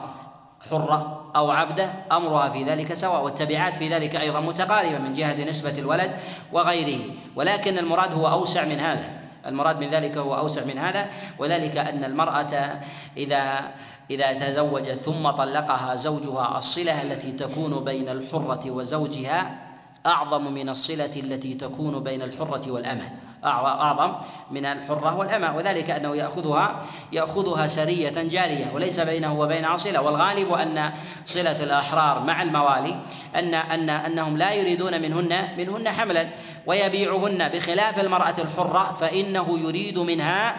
[0.71, 5.79] حرة أو عبدة أمرها في ذلك سواء والتبعات في ذلك أيضا متقاربة من جهة نسبة
[5.79, 6.11] الولد
[6.51, 6.99] وغيره.
[7.35, 9.25] ولكن المراد هو أوسع من هذا.
[9.45, 11.07] المراد من ذلك هو أوسع من هذا
[11.39, 12.81] وذلك أن المرأة
[13.17, 13.71] إذا
[14.11, 19.55] إذا تزوجت ثم طلقها زوجها الصلة التي تكون بين الحرة وزوجها
[20.05, 23.09] أعظم من الصلة التي تكون بين الحرة والأمة.
[23.45, 24.15] أعظم
[24.51, 26.81] من الحرة والأمة وذلك أنه يأخذها
[27.11, 30.91] يأخذها سرية جارية وليس بينه وبينها صلة والغالب أن
[31.25, 32.95] صلة الأحرار مع الموالي
[33.35, 36.27] أن أن أنهم لا يريدون منهن منهن حملا
[36.65, 40.55] ويبيعهن بخلاف المرأة الحرة فإنه يريد منها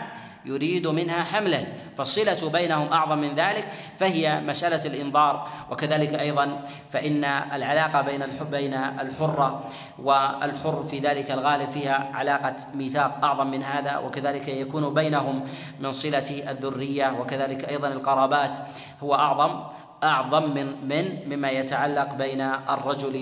[0.47, 1.65] يريد منها حملا
[1.99, 8.75] فالصلة بينهم أعظم من ذلك فهي مسألة الإنظار وكذلك أيضا فإن العلاقة بين الحب بين
[8.75, 9.65] الحرة
[9.99, 15.45] والحر في ذلك الغالب فيها علاقة ميثاق أعظم من هذا وكذلك يكون بينهم
[15.81, 18.59] من صلة الذرية وكذلك أيضا القرابات
[19.03, 19.61] هو أعظم.
[20.07, 23.15] أعظم من من مما يتعلق بين الرجل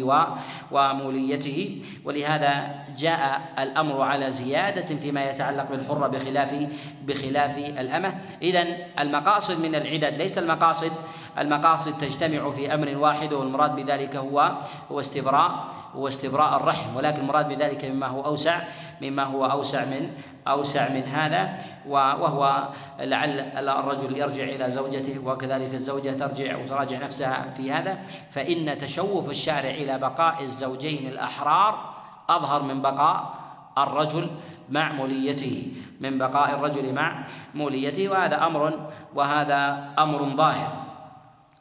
[0.70, 1.80] وموليته.
[2.04, 6.66] ولهذا جاء الأمر على زيادة فيما يتعلق بالحرة بخلاف
[7.04, 8.14] بخلاف الأمة.
[8.42, 8.64] إذا
[9.00, 10.92] المقاصد من العدد ليس المقاصد
[11.38, 14.52] المقاصد تجتمع في أمر واحد والمراد بذلك هو
[14.92, 16.96] هو استبراء هو استبراء الرحم.
[16.96, 18.60] ولكن المراد بذلك مما هو أوسع
[19.02, 20.10] مما هو أوسع من
[20.48, 22.68] أوسع من هذا وهو
[23.00, 27.98] لعل الرجل يرجع إلى زوجته وكذلك الزوجة ترجع وتراجع نفسها في هذا.
[28.30, 31.94] فإن تشوف الشارع إلى بقاء الزوجين الأحرار
[32.28, 33.34] أظهر من بقاء
[33.78, 34.30] الرجل
[34.70, 38.08] مع موليته من بقاء الرجل مع موليته.
[38.08, 40.83] وهذا أمر وهذا أمر ظاهر.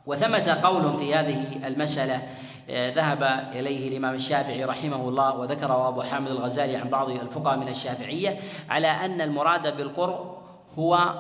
[0.06, 2.22] وثمة قول في هذه المسألة
[2.70, 8.40] ذهب إليه الإمام الشافعي رحمه الله وذكره أبو حامد الغزالي عن بعض الفقهاء من الشافعية
[8.70, 10.38] على أن المراد بالقرء
[10.80, 11.14] هو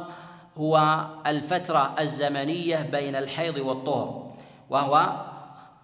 [0.57, 4.23] هو الفترة الزمنية بين الحيض والطهر
[4.69, 5.11] وهو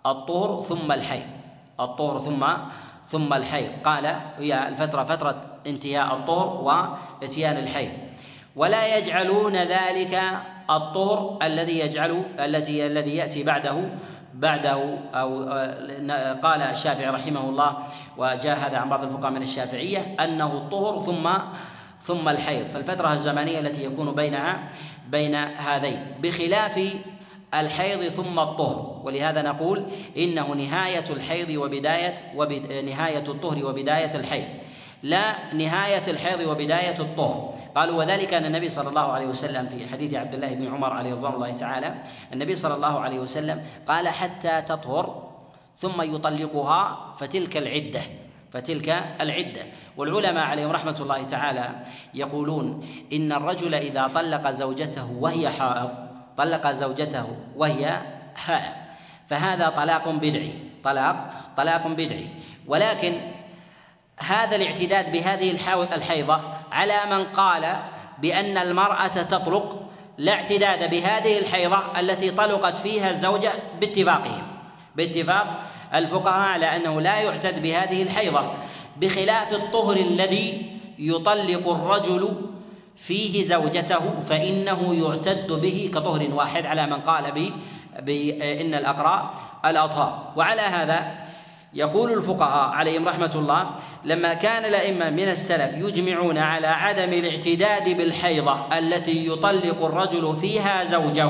[0.05, 1.27] الطهر ثم الحيض
[1.79, 2.45] الطهر ثم
[3.07, 3.71] ثم الحيض.
[3.83, 4.05] قال
[4.37, 6.47] هي الفترة فترة انتهاء الطهر
[7.21, 7.91] واتيان الحيض.
[8.55, 10.21] ولا يجعلون ذلك
[10.69, 13.89] الطهر الذي يجعل التي الذي يأتي بعده
[14.33, 17.77] بعده أو آه، قال الشافعي رحمه الله
[18.17, 21.29] وجاء هذا عن بعض الفقهاء من الشافعية أنه الطهر ثم
[22.01, 24.71] ثم الحيض فالفترة الزمنية التي يكون بينها
[25.09, 26.79] بين هذين بخلاف
[27.53, 29.01] الحيض ثم الطهر.
[29.03, 29.83] ولهذا نقول
[30.17, 32.15] إنه نهاية الحيض وبداية
[32.81, 34.45] نهاية الطهر وبداية الحيض.
[35.03, 37.55] لا نهاية الحيض وبداية الطهر.
[37.75, 41.13] قالوا وذلك أن النبي صلى الله عليه وسلم في حديث عبد الله بن عمر عليه
[41.13, 41.95] رضوان الله تعالى
[42.33, 45.29] النبي صلى الله عليه وسلم قال حتى تطهر
[45.77, 48.01] ثم يطلقها فتلك العدة
[48.51, 48.89] فتلك
[49.21, 49.61] العدة.
[49.97, 51.69] والعلماء عليهم رحمة الله تعالى
[52.13, 55.91] يقولون إن الرجل إذا طلق زوجته وهي حائض
[56.37, 58.01] طلق زوجته وهي
[58.35, 58.73] حائض
[59.27, 61.15] فهذا طلاق بدعي طلاق
[61.57, 62.27] طلاق بدعي.
[62.67, 63.13] ولكن
[64.19, 65.51] هذا الاعتداد بهذه
[65.93, 66.39] الحيضة
[66.71, 67.75] على من قال
[68.21, 74.47] بأن المرأة تطلق لا اعتداد بهذه الحيضة التي طلقت فيها الزوجة باتفاقهم.
[74.95, 78.53] باتفاق الفقهاء على أنه لا يعتد بهذه الحيضة
[78.97, 82.35] بخلاف الطهر الذي يطلق الرجل
[82.97, 87.51] فيه زوجته فإنه يعتد به كطهر واحد على من قال
[87.99, 89.33] بإن الأقراء
[89.65, 90.33] الأطهار.
[90.35, 91.25] وعلى هذا
[91.73, 93.69] يقول الفقهاء عليهم رحمة الله
[94.05, 101.29] لما كان الأئمة من السلف يجمعون على عدم الاعتداد بالحيضة التي يطلق الرجل فيها زوجه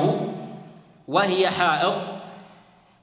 [1.07, 1.93] وهي حائض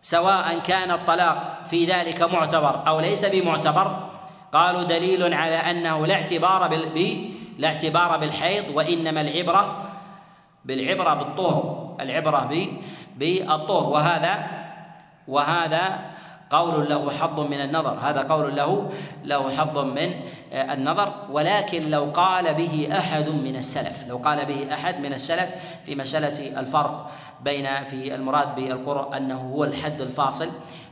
[0.03, 4.09] سواء كان الطلاق في ذلك معتبر أو ليس بمعتبر
[4.53, 9.85] قالوا دليل على أنه لا اعتبار بال لا اعتبار بالحيض وإنما العبرة
[10.65, 12.69] بالعبرة بالطهر العبرة
[13.17, 14.47] بالطهر وهذا
[15.29, 16.16] وهذا
[16.51, 17.99] قول له حظ من النظر.
[17.99, 18.91] هذا قول له
[19.25, 20.11] له حظ من
[20.53, 21.13] النظر.
[21.31, 25.51] ولكن لو قال به أحد من السلف لو قال به أحد من السلف
[25.87, 27.11] في مسألة الفرق
[27.45, 30.49] بين في المراد بالقرء أنه هو الحد الفاصل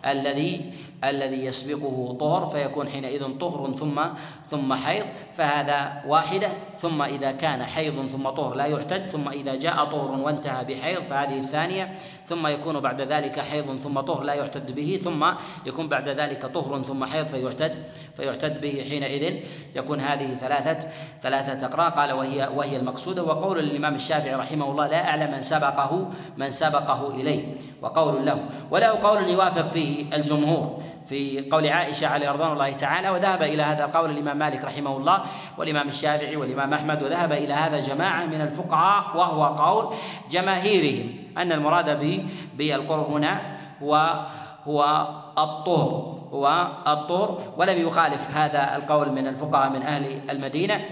[0.07, 0.73] الذي
[1.11, 4.01] الذي يسبقه طهر فيكون حينئذ طهر ثم
[4.47, 5.05] ثم حيض
[5.37, 6.49] فهذا واحدة.
[6.77, 11.39] ثم إذا كان حيض ثم طهر لا يعتد ثم إذا جاء طهر وانتهى بحيض فهذه
[11.39, 11.95] الثانية.
[12.27, 15.27] ثم يكون بعد ذلك حيض ثم طهر لا يعتد به ثم
[15.67, 17.75] يكون بعد ذلك طهر ثم حيض فيعتد
[18.17, 19.35] فيعتد به حينئذ.
[19.77, 20.89] يكون هذه ثلاثة
[21.21, 23.23] ثلاثة أقراء قال وهي وهي المقصودة.
[23.23, 27.57] وقول الإمام الشافعي رحمه الله لا أعلم من سبقه من سبقه إليه.
[27.83, 28.39] وقول له
[28.71, 30.83] وله قول يوافق فيه الجمهور.
[31.07, 35.25] في قول عائشة عليه رضوان الله تعالى وذهب إلى هذا قول الإمام مالك رحمه الله
[35.59, 39.95] والإمام الشافعي والإمام أحمد وذهب إلى هذا جماعة من الفقهاء وهو قول
[40.31, 42.21] جماهيرهم أن المراد
[42.57, 44.25] بالقرب هنا هو
[44.67, 50.85] هو الطهر هو الطهر ولم يخالف هذا القول من الفقهاء من أهل المدينة.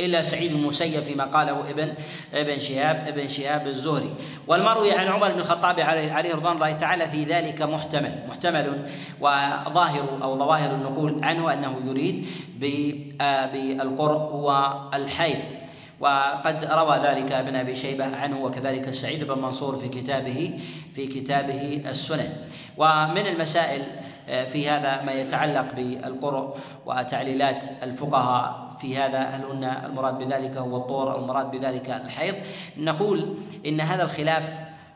[0.00, 1.94] إلا سعيد المسيب فيما قاله ابن
[2.34, 4.14] ابن شهاب ابن شهاب الزهري.
[4.46, 8.86] والمروي عن عمر بن الخطاب عليه رضوان الله تعالى في ذلك محتمل محتمل
[9.20, 12.26] وظاهر أو ظواهر النقول عنه أنه يريد
[12.58, 15.38] بالقرء هو الحيض
[16.00, 20.60] وقد روى ذلك ابن أبي شيبة عنه وكذلك سعيد بن منصور في كتابه
[20.94, 22.32] في كتابه السنن.
[22.76, 23.82] ومن المسائل
[24.46, 26.56] في هذا ما يتعلق بالقرء
[26.86, 32.34] وتعليلات الفقهاء في هذا هل هن المراد بذلك هو الطور أو المراد بذلك الحيض.
[32.76, 33.34] نقول
[33.66, 34.54] إن هذا الخلاف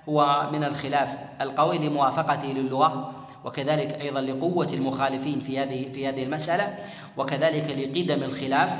[0.09, 3.13] هو من الخلاف القوي لموافقته للغة
[3.45, 6.79] وكذلك أيضا لقوة المخالفين في هذه في هذه المسألة
[7.17, 8.71] وكذلك لقدم الخلاف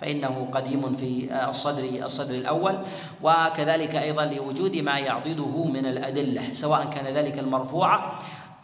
[0.00, 2.78] فإنه قديم في الصدر الصدر الأول
[3.22, 8.12] وكذلك أيضا لوجود ما يعضده من الأدلة سواء كان ذلك المرفوعة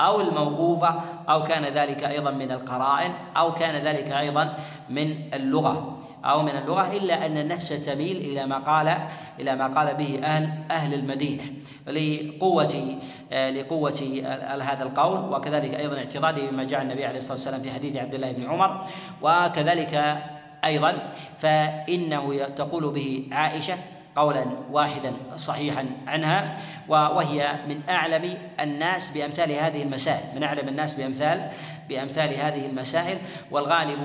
[0.01, 4.55] أو الموقوفة أو كان ذلك أيضا من القرائن أو كان ذلك أيضا
[4.89, 5.99] من اللغة.
[6.25, 8.93] أو من اللغة إلا أن النفس تميل إلى ما قال
[9.41, 11.43] إلى ما قال به أهل أهل المدينة.
[11.87, 12.99] لقوة
[13.33, 14.23] لقوة
[14.63, 18.33] هذا القول وكذلك أيضا اعتراضه بما جاء النبي عليه الصلاة والسلام في حديث عبد الله
[18.33, 18.85] بن عمر
[19.23, 20.23] وكذلك
[20.65, 23.75] أيضا فإنه تقول به عائشة
[24.16, 26.55] قولا واحدا صحيحا عنها
[26.88, 31.51] وهي من أعلم الناس بأمثال هذه المسائل من أعلم الناس بامثال
[31.88, 33.18] بأمثال هذه المسائل
[33.51, 33.99] والغالب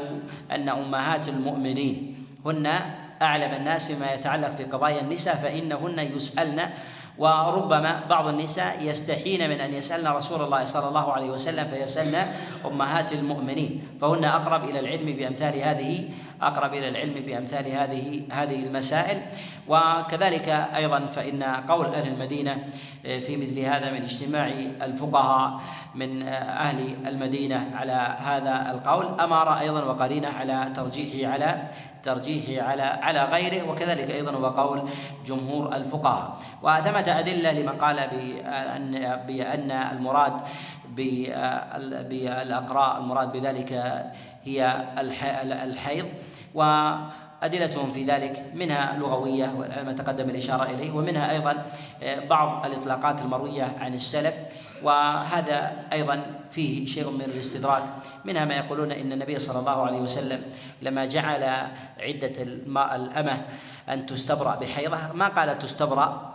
[0.52, 2.68] أن أمهات المؤمنين هن
[3.22, 6.70] أعلم الناس بما يتعلق في قضايا النساء فإنهن يسألن
[7.18, 12.28] وربما بعض النساء يستحين من أن يسألن رسول الله صلى الله عليه وسلم فيسألن
[12.65, 16.10] أمهات المؤمنين فهن أقرب إلى العلم بأمثال هذه
[16.41, 19.21] أقرب إلى العلم بأمثال هذه هذه المسائل.
[19.67, 22.67] وكذلك أيضا فإن قول أهل المدينة
[23.04, 24.48] في مثل هذا من اجتماع
[24.82, 25.62] الفقهاء
[25.95, 29.19] من أهل المدينة على هذا القول.
[29.19, 31.69] أمر أيضا وقرينة على ترجيحه على
[32.04, 34.89] ترجيحه على على غيره وكذلك أيضا هو قول
[35.26, 36.38] جمهور الفقهاء.
[36.62, 40.34] وثمة أدلة لمن قال بان بأن المراد
[42.10, 44.02] بالاقراء المراد بذلك
[44.46, 44.86] هي
[45.64, 46.06] الحيض
[46.54, 46.64] و
[47.44, 49.46] أدلتهم في ذلك منها لغوية
[49.86, 51.66] ما تقدم الإشارة إليه ومنها أيضا
[52.30, 54.34] بعض الإطلاقات المروية عن السلف
[54.84, 57.84] وهذا أيضا فيه شيء من الاستدراك
[58.26, 60.42] منها ما يقولون إن النبي صلى الله عليه وسلم
[60.82, 61.44] لما جعل
[62.40, 63.42] الماء الأمة
[63.90, 66.35] أن تستبرأ بحيضة ما قال تستبرأ؟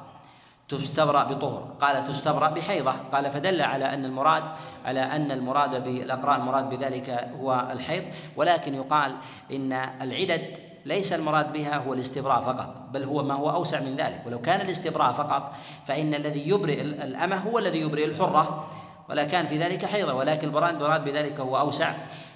[0.71, 1.75] تستبرأ بطهر.
[1.81, 2.93] قال تستبرأ بحيضة.
[3.13, 4.43] قال فدل على أن المراد
[4.85, 8.05] على أن المراد بالأقراء المراد بذلك هو الحيض.
[8.37, 9.15] ولكن يقال
[9.53, 14.23] إن العدد ليس المراد بها هو الاستبراء فقط بل هو ما هو أوسع من ذلك.
[14.27, 15.53] ولو كان الاستبراء فقط
[15.87, 18.67] فإن الذي يبرئ الأمة هو الذي يبرئ الحرة.
[19.09, 21.93] ولا كان في ذلك حيضا ولكن المراد بذلك هو أوسع.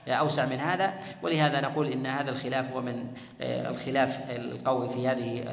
[0.09, 0.95] أوسع من هذا.
[1.23, 3.07] ولهذا نقول إن هذا الخلاف هو من
[3.41, 5.45] آه، الخلاف القوي في هذه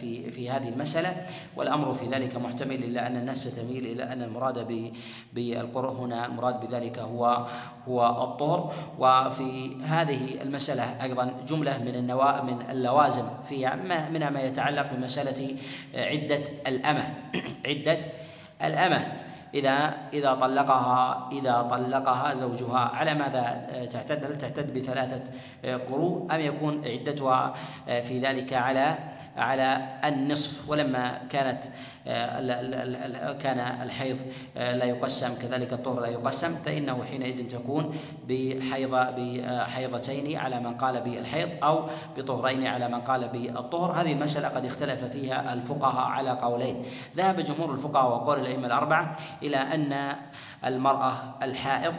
[0.00, 1.26] في في هذه المسألة.
[1.56, 4.66] والأمر في ذلك محتمل إلا أن النفس تميل إلى أن المراد
[5.32, 7.46] بالقرء هنا المراد بذلك هو
[7.88, 8.74] هو الطهر.
[8.98, 13.76] وفي هذه المسألة أيضا جملة من النوا من اللوازم فيها
[14.10, 15.56] منها ما يتعلق بمسألة
[15.94, 17.14] عدة الأمة.
[17.68, 18.00] عدة
[18.64, 19.28] الأمة.
[19.54, 22.78] إذا إذا طلقها إذا طلقها زوجها.
[22.78, 25.24] على ماذا تعتد هل تعتد بثلاثة
[25.88, 27.54] قروء أم يكون عدتها
[27.86, 28.98] في ذلك على
[29.36, 31.64] على النصف؟ ولما كانت
[33.38, 34.18] كان الحيض
[34.56, 37.96] لا يقسم كذلك الطهر لا يقسم فإنه حينئذ تكون
[38.28, 43.92] بحيض بحيضتين على من قال بالحيض أو بطهرين على من قال بالطهر.
[43.92, 46.84] هذه المسألة قد اختلف فيها الفقهاء على قولين.
[47.16, 50.16] ذهب جمهور الفقهاء وقول الأئمة الأربعة إلى أن
[50.64, 51.94] المرأة الحائض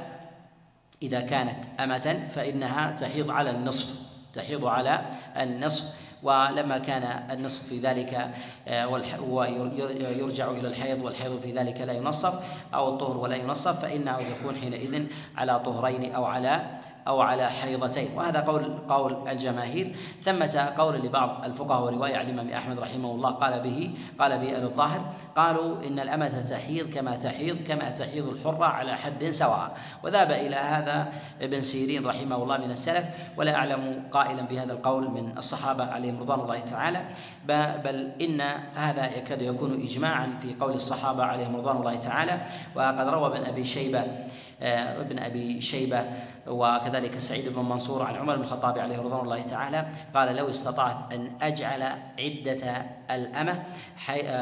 [1.01, 3.99] إذا كانت أمة فإنها تحيض على النصف
[4.33, 5.01] تحيض على
[5.37, 5.98] النصف.
[6.23, 8.31] ولما كان النصف في ذلك
[8.67, 8.87] آه،
[9.21, 12.33] ويرجع إلى الحيض والحيض في ذلك لا ينصف
[12.73, 15.05] أو الطهر ولا ينصف فإنه يكون حينئذ
[15.37, 18.17] على طهرين أو على أو على حيضتين.
[18.17, 19.95] وهذا قول قول الجماهير.
[20.21, 25.01] ثمة قول لبعض الفقهاء ورواية الإمام أحمد رحمه الله قال به قال به الظاهر
[25.35, 29.77] قالوا إن الأمة تحيض كما تحيض كما تحيض الحرة على حد سواء.
[30.03, 33.05] وذهب إلى هذا ابن سيرين رحمه الله من السلف
[33.37, 37.01] ولا أعلم قائلا بهذا القول من الصحابة عليهم رضوان الله تعالى.
[37.83, 38.41] بل إن
[38.75, 42.41] هذا يكاد يكون إجماعا في قول الصحابة عليهم رضوان الله تعالى.
[42.75, 44.03] وقد روى ابن أبي شيبة
[44.61, 46.03] آه، ابن أبي شيبة
[46.47, 51.13] وكذلك سعيد بن منصور عن عمر بن الخطاب عليه رضوان الله تعالى قال لو استطعت
[51.13, 51.83] أن أجعل
[52.19, 53.63] عدة الأمة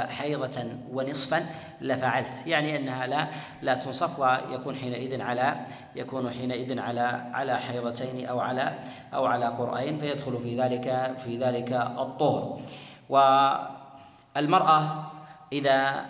[0.10, 1.45] حيضة ونصفا
[1.81, 2.47] لفعلت.
[2.47, 3.27] يعني أنها لا
[3.62, 5.55] لا تنصف ويكون حينئذ على
[5.95, 8.73] يكون حينئذ على على حيضتين أو على
[9.13, 12.60] أو على قرئين فيدخل في ذلك في ذلك الطهر.
[13.10, 15.03] والمرأة
[15.53, 16.05] إذا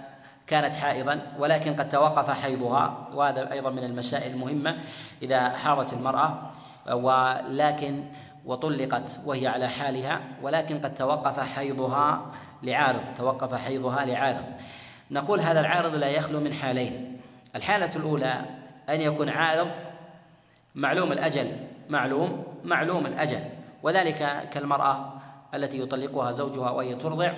[0.48, 4.78] كانت حائضا ولكن قد توقف حيضها وهذا أيضا من المسائل المهمة
[5.22, 6.52] إذا حاضت المرأة
[6.88, 8.04] ولكن
[8.46, 12.26] وطلقت وهي على حالها ولكن قد توقف حيضها
[12.64, 14.46] لعارض توقف حيضها لعارض.
[15.12, 17.22] نقول هذا العارض لا يخلو من حالين.
[17.56, 18.42] الحالة الأولى
[18.90, 19.68] أن يكون عارض
[20.76, 21.52] معلوم الأجل
[21.90, 23.40] معلوم معلوم الأجل.
[23.84, 25.14] وذلك كالمرأة
[25.54, 27.34] التي يطلقها زوجها وهي ترضع.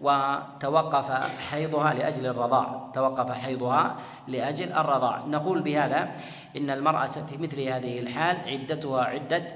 [0.00, 1.10] وتوقف
[1.50, 2.90] حيضها لأجل الرضاع.
[2.94, 3.96] توقف حيضها
[4.28, 5.22] لأجل الرضاع.
[5.26, 6.08] نقول بهذا
[6.56, 9.48] إن المرأة في مثل هذه الحال عدتها عدة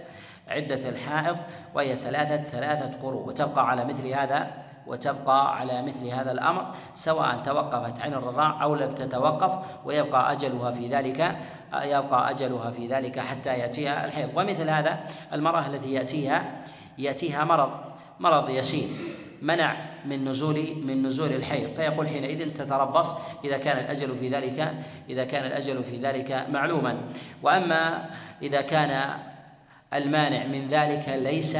[0.48, 1.36] عدة الحائض
[1.74, 3.28] وهي ثلاثة ثلاثة قروء.
[3.28, 4.50] وتبقى على مثل هذا
[4.86, 10.88] وتبقى على مثل هذا الأمر سواء توقفت عن الرضاع أو لم تتوقف ويبقى أجلها في
[10.88, 11.36] ذلك
[11.74, 14.28] يبقى أجلها في ذلك حتى يأتيها الحيض.
[14.36, 15.00] ومثل هذا
[15.32, 16.62] المرأة التي يأتيها
[16.98, 17.70] يأتيها مرض
[18.20, 18.88] مرض يسير.
[19.42, 21.74] منع من نزول من نزول الحيض.
[21.74, 24.74] فيقول حينئذ تتربص إذا كان الأجل في ذلك
[25.10, 27.00] إذا كان الأجل في ذلك معلوما.
[27.42, 28.10] وأما
[28.42, 29.18] إذا كان
[29.94, 31.58] المانع من ذلك ليس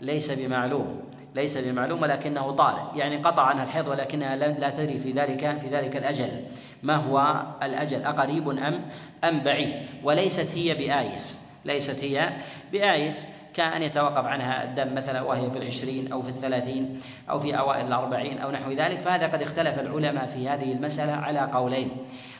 [0.00, 2.98] ليس بمعلوم ليس بمعلوم ولكنه طارئ.
[2.98, 6.44] يعني قطع عنها الحيض ولكنها لا تدري في ذلك في ذلك الأجل.
[6.82, 8.84] ما هو الأجل؟ أقريب ام
[9.24, 11.40] أم بعيد؟ وليست هي بآيس.
[11.64, 12.30] ليست هي
[12.72, 13.28] بآيس.
[13.56, 18.38] كأن يتوقف عنها الدم مثلا وهي في العشرين أو في الثلاثين أو في أوائل الأربعين
[18.38, 21.90] أو نحو ذلك فهذا قد اختلف العلماء في هذه المسألة على قولين.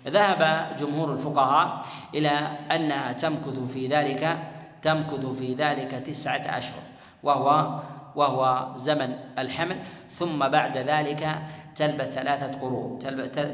[0.07, 1.83] ذهب جمهور الفقهاء
[2.15, 2.31] إلى
[2.75, 4.39] أنها تمكث في ذلك
[4.83, 6.83] تمكث في ذلك تسعة أشهر
[7.23, 7.81] وهو
[8.17, 9.77] وهو زمن الحمل
[10.11, 11.39] ثم بعد ذلك
[11.77, 12.99] تلبث ثلاثة قروء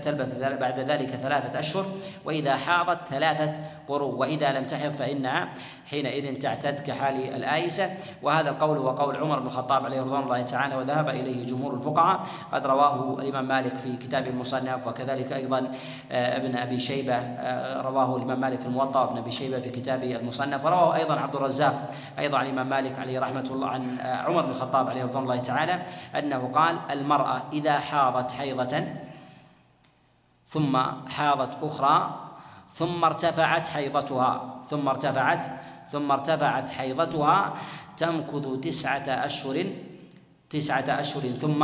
[0.05, 1.87] تلبث بعد ذلك ثلاثة أشهر
[2.25, 3.53] وإذا حاضت ثلاثة
[3.89, 5.49] قروء وإذا لم تحض فإنها
[5.87, 7.91] حينئذ تعتد كحال الآيسة.
[8.23, 12.23] وهذا القول هو قول عمر بن الخطاب عليه رضوان الله تعالى وذهب إليه جمهور الفقهاء.
[12.53, 15.73] قد رواه الإمام مالك في كتاب المصنف وكذلك أيضا
[16.13, 20.05] آه، ابن أبي شيبة آه، رواه الإمام مالك في الموطأ وابن أبي شيبة في كتاب
[20.05, 20.65] المصنف.
[20.65, 24.51] ورواه أيضا عبد الرزاق أيضا عن الإمام مالك عليه رحمة الله عن آه، عمر بن
[24.51, 25.83] الخطاب عليه رضوان الله تعالى
[26.19, 28.85] أنه قال المرأة إذا حاضت حيضة
[30.47, 32.21] ثم حاضت أخرى
[32.69, 35.47] ثم ارتفعت حيضتها ثم ارتفعت
[35.89, 37.55] ثم ارتفعت حيضتها
[37.97, 39.65] تمكث تسعة أشهر
[40.51, 41.63] تسعة أشهر ثم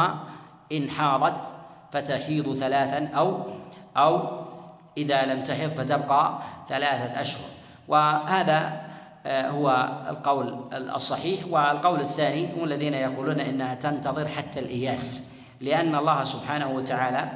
[0.72, 1.52] إن حاضت
[1.92, 3.42] فتحيض ثلاثا أو
[3.96, 4.38] أو
[4.96, 6.38] إذا لم تحض فتبقى
[6.68, 7.48] ثلاثة أشهر.
[7.88, 8.88] وهذا
[9.26, 11.40] آه، هو القول الصحيح.
[11.50, 15.32] والقول الثاني هم الذين يقولون إنها تنتظر حتى الإياس.
[15.60, 17.28] لأن الله سبحانه وتعالى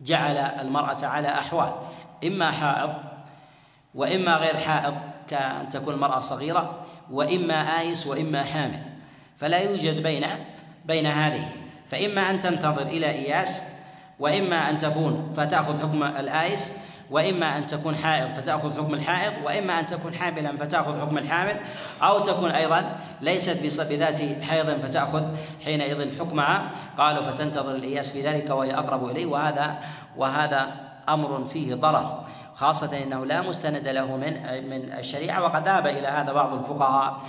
[0.00, 1.72] جعل المرأة على أحوال
[2.24, 2.94] إما حائض
[3.94, 4.94] وإما غير حائض
[5.28, 8.82] كأن تكون المرأة صغيرة وإما آيس وإما حامل.
[9.36, 10.26] فلا يوجد بين
[10.84, 11.48] بين هذه.
[11.88, 13.62] فإما أن تنتظر إلى إياس
[14.18, 16.72] وإما أن تكون فتأخذ حكم الآيس
[17.10, 21.56] وإما أن تكون حائض فتأخذ حكم الحائض وإما أن تكون حاملا فتأخذ حكم الحامل
[22.02, 25.24] أو تكون أيضا ليست بذات حيض فتأخذ
[25.64, 26.70] حينئذ حكمها.
[26.98, 29.78] قالوا فتنتظر الإياس في ذلك وهي أقرب إليه وهذا
[30.16, 30.68] وهذا
[31.08, 34.32] أمر فيه ضرر خاصة أنه لا مستند له من
[34.70, 37.20] من الشريعة وقد ذهب إلى هذا بعض الفقهاء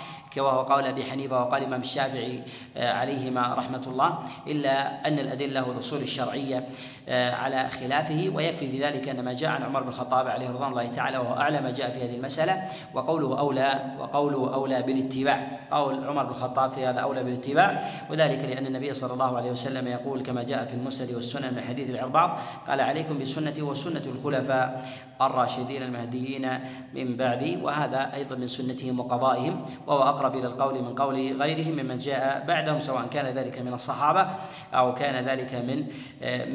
[0.41, 2.43] وهو قول أبي حنيفة وقال الامام الشافعي
[2.77, 6.67] آه، عليهما رحمة الله إلا أن الأدلة والأصول الشرعية
[7.09, 10.71] آه، على خلافه ويكفي في ذلك أن ما جاء عن عمر بن الخطاب عليه رضوان
[10.71, 15.59] الله تعالى وهو أعلى ما جاء في هذه المسألة وقوله أولى وقوله أولى بالاتباع.
[15.71, 19.87] قول عمر بن الخطاب في هذا أولى بالاتباع وذلك لأن النبي صلى الله عليه وسلم
[19.87, 24.87] يقول كما جاء في المسند والسنن من حديث العرباض قال عليكم بسنتي وسنة الخلفاء.
[25.21, 26.59] الراشدين المهديين
[26.93, 31.97] من بعدي وهذا أيضا من سنتهم وقضائهم وهو أقرب إلى القول من قول غيرهم ممن
[31.97, 34.29] جاء بعدهم سواء كان ذلك من الصحابة
[34.73, 35.77] أو كان ذلك من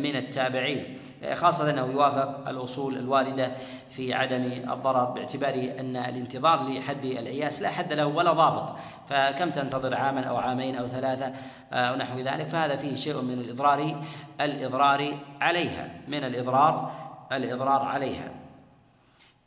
[0.03, 0.99] من التابعين.
[1.35, 3.53] خاصة أنه يوافق الأصول الواردة
[3.91, 8.75] في عدم الضرر باعتبار أن الانتظار لحد العياس لا حد له ولا ضابط.
[9.09, 11.33] فكم تنتظر عاما أو عامين أو ثلاثة
[11.73, 14.03] أو نحو ذلك فهذا فيه شيء من الإضرار
[14.41, 16.93] الإضرار عليها من الإضرار
[17.33, 18.42] الإضرار عليها.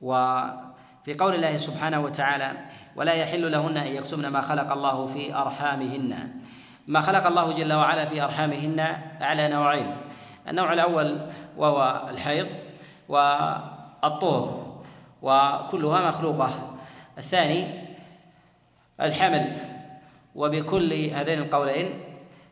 [0.02, 2.52] وفي قول الله سبحانه وتعالى
[2.96, 6.30] ولا يحل لهن أن يكتمن ما خلق الله في أرحامهن.
[6.88, 8.80] ما خلق الله جل وعلا في أرحامهن
[9.22, 9.98] على نوعين.
[10.48, 11.22] النوع الأول
[11.58, 12.48] وهو الحيض
[13.10, 14.76] والطهر
[15.22, 16.76] وكلها مخلوقة.
[17.18, 17.68] الثاني
[19.02, 19.58] الحمل.
[20.36, 21.90] وبكل هذين القولين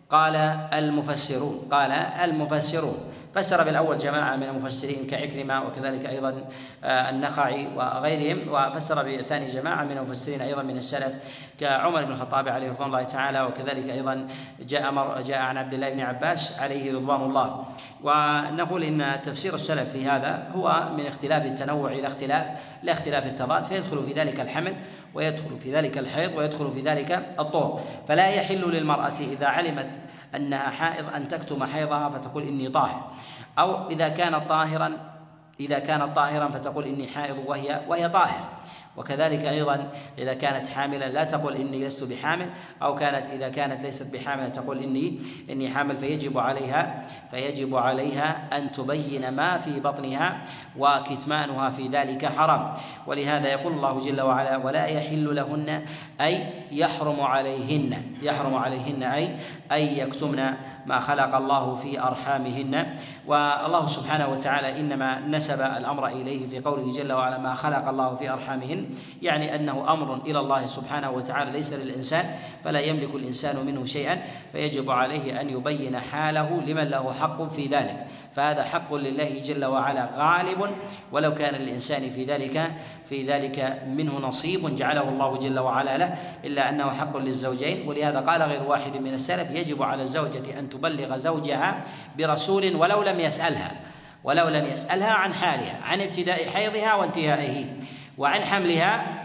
[0.10, 0.36] قال
[0.74, 2.98] المفسرون قال المفسرون.
[3.34, 6.46] فسر بالأول جماعة من المفسرين كعكرمة وكذلك أيضا
[6.84, 11.14] آه، النخعي وغيرهم وفسر بالثاني جماعة من المفسرين أيضا من السلف
[11.60, 14.28] كعمر بن الخطاب عليه رضوان الله تعالى وكذلك أيضا
[14.60, 17.66] جاء مر جاء عن عبد الله بن عباس عليه رضوان الله.
[18.04, 22.48] ونقول إن تفسير السلف في هذا هو من اختلاف التنوع إلى اختلاف
[22.84, 24.76] لا اختلاف التضاد فيدخل في ذلك الحمل
[25.14, 30.00] ويدخل في ذلك الحيض ويدخل في ذلك الطهر فلا يحل للمرأة إذا علمت
[30.36, 33.12] أنها حائض أن تكتم حيضها فتقول إني طاهر
[33.60, 35.14] أو إذا كانت طاهرا
[35.60, 38.50] إذا كانت طاهرا فتقول إني حائض وهي وهي طاهر.
[38.98, 42.50] وكذلك أيضا إذا كانت حاملا لا تقول إني لست بحامل
[42.82, 45.20] أو كانت إذا كانت ليست بحامل تقول إني
[45.50, 50.44] إني حامل فيجب عليها فيجب عليها أن تبين ما في بطنها
[50.80, 52.74] وكتمانها في ذلك حرام.
[53.08, 55.86] ولهذا يقول الله جل وعلا ولا يحل لهن
[56.22, 58.02] أي يحرم عليهن.
[58.22, 59.36] يحرم عليهن أي
[59.72, 60.54] أن يكتمن
[60.86, 62.86] ما خلق الله في أرحامهن.
[63.28, 68.30] والله سبحانه وتعالى إنما نسب الأمر إليه في قوله جل وعلا ما خلق الله في
[68.30, 68.86] أرحامهن.
[69.22, 72.26] يعني أنه أمر إلى الله سبحانه وتعالى ليس للإنسان
[72.64, 74.22] فلا يملك الإنسان منه شيئا
[74.52, 78.08] فيجب عليه أن يبين حاله لمن له حق في ذلك.
[78.36, 80.63] فهذا حق لله جل وعلا غالب
[81.12, 82.72] ولو كان للإنسان في ذلك
[83.10, 87.88] في ذلك منه نصيب جعله الله جل وعلا له إلا أنه حق للزوجين.
[87.88, 91.84] ولهذا قال غير واحد من السلف يجب على الزوجة أن تبلغ زوجها
[92.18, 93.72] برسول ولو لم يسألها
[94.24, 97.66] ولو لم يسألها عن حالها عن ابتداء حيضها وانتهائه
[98.18, 99.24] وعن حملها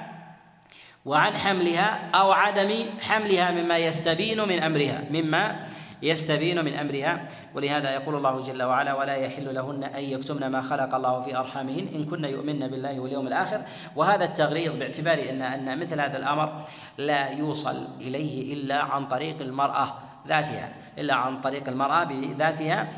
[1.05, 2.70] وعن حملها أو عدم
[3.01, 5.68] حملها مما يستبين من أمرها مما
[6.03, 10.94] يستبين من أمرها ولهذا يقول الله جل وعلا ولا يحل لهن أن يكتمن ما خلق
[10.94, 13.62] الله في أرحامهن إن كن يؤمن بالله واليوم الآخر.
[13.96, 16.64] وهذا التغريض باعتبار ان إن مثل هذا الأمر
[16.99, 19.94] لا يوصل إليه إلا عن طريق المرأة
[20.28, 22.88] ذاتها إلا عن طريق المرأة بذاتها.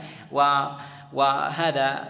[1.12, 2.09] وهذا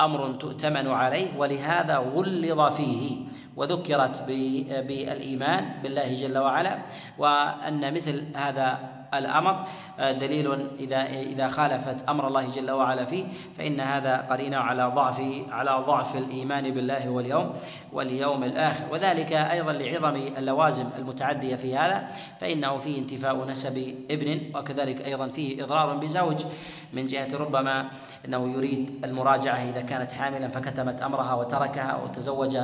[0.00, 3.18] أمر تؤتمن عليه ولهذا غلظ فيه
[3.56, 6.78] وذكرت بالإيمان بالله جل وعلا
[7.18, 9.64] وأن مثل هذا الأمر
[9.98, 13.24] آه، دليل إذا إذا خالفت أمر الله جل وعلا فيه
[13.56, 17.52] فإن هذا قرين على ضعف على ضعف الإيمان بالله واليوم
[17.92, 18.84] واليوم الآخر.
[18.92, 22.08] وذلك أيضا لعظم اللوازم المتعدية في هذا
[22.40, 26.44] فإنه فيه انتفاء نسب ابن وكذلك أيضا فيه إضرار بزوج.
[26.92, 27.88] من جهة ربما
[28.24, 32.58] أنه يريد المراجعة إذا كانت حاملا فكتمت أمرها وتركها وتزوج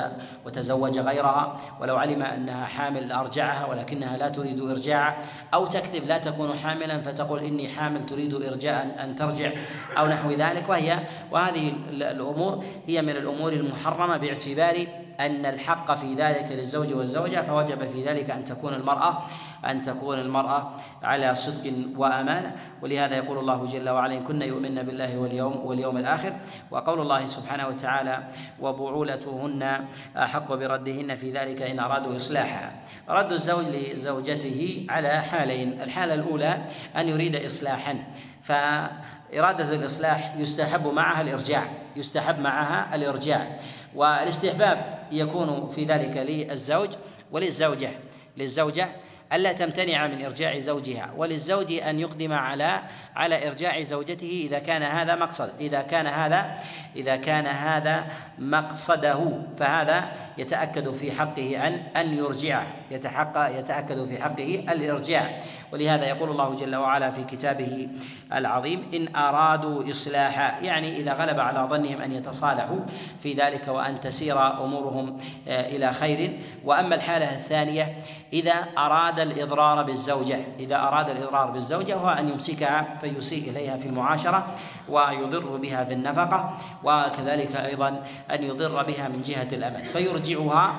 [0.46, 1.56] وتزوج غيرها.
[1.80, 5.16] ولو علم أنها حامل أرجعها ولكنها لا تريد ارجاعه
[5.54, 9.52] أو تكذب لا تكون حاملا فتقول إني حامل تريد ارجاء ان ترجع
[9.98, 10.68] أو نحو ذلك.
[10.68, 10.98] وهي
[11.30, 14.86] وهذه الأمور هي من الأمور المحرمة باعتبار
[15.20, 19.22] أن الحق في ذلك للزوج والزوجة فوجب في ذلك أن تكون المرأة
[19.64, 22.56] أن تكون المرأة على صدق وأمانة.
[22.82, 26.32] ولهذا يقول الله جل وعلا إن كن يؤمن بالله واليوم واليوم الآخر.
[26.70, 28.22] وقول الله سبحانه وتعالى
[28.60, 29.84] وبعولتهن
[30.16, 32.72] أحق بردهن في ذلك إن أرادوا إصلاحها
[33.08, 38.04] رد الزوج لزوجته على حالين الحالة الأولى أن يريد إصلاحا.
[38.42, 43.56] فإرادة الإصلاح يستحب معها الإرجاع يستحب معها الإرجاع.
[43.94, 46.92] والاستحباب يكون في ذلك للزوج
[47.32, 47.90] وللزوجة.
[48.36, 48.88] للزوجة
[49.32, 52.80] ألا تمتنع من إرجاع زوجها وللزوج أن يقدم على
[53.16, 56.58] على إرجاع زوجته إذا كان هذا مقصد إذا كان هذا
[56.96, 58.06] إذا كان هذا
[58.38, 59.32] مقصده.
[59.56, 65.40] فهذا يتأكد في حقه أن أن يرجعه يتحقق يتأكد في حقه الإرجاع.
[65.72, 67.88] ولهذا يقول الله جل وعلا في كتابه
[68.32, 72.80] العظيم إن أرادوا إصلاحا يعني إذا غلب على ظنهم أن يتصالحوا
[73.20, 75.18] في ذلك وأن تسير أمورهم
[75.48, 76.40] آه، إلى خير.
[76.64, 77.96] وأما الحالة الثانية
[78.32, 80.38] إذا أراد الإضرار بالزوجة.
[80.58, 84.46] إذا أراد الإضرار بالزوجة هو أن يمسكها فيسيء إليها في المعاشرة
[84.88, 90.74] ويضر بها في النفقة وكذلك أيضا أن يضر بها من جهة الأمل فيرجعها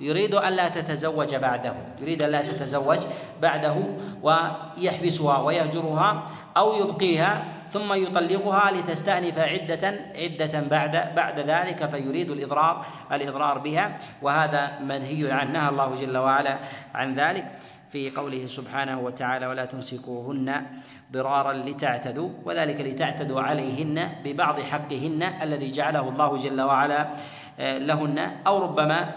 [0.00, 1.74] يريد ألا تتزوج بعده.
[2.00, 2.98] يريد ألا تتزوج
[3.42, 3.74] بعده
[4.22, 6.26] ويحبسها ويهجرها
[6.56, 13.98] أو يبقيها ثم يطلقها لتستأنف عدة عدة بعد بعد ذلك فيريد الإضرار الإضرار بها.
[14.22, 16.58] وهذا منهي عنه نهى الله جل وعلا
[16.94, 17.44] عن ذلك.
[17.92, 20.66] في قوله سبحانه وتعالى ولا تمسكوهن
[21.12, 27.08] ضرارا لتعتدوا وذلك لتعتدوا عليهن ببعض حقهن الذي جعله الله جل وعلا
[27.60, 29.12] آه، لهن أو ربما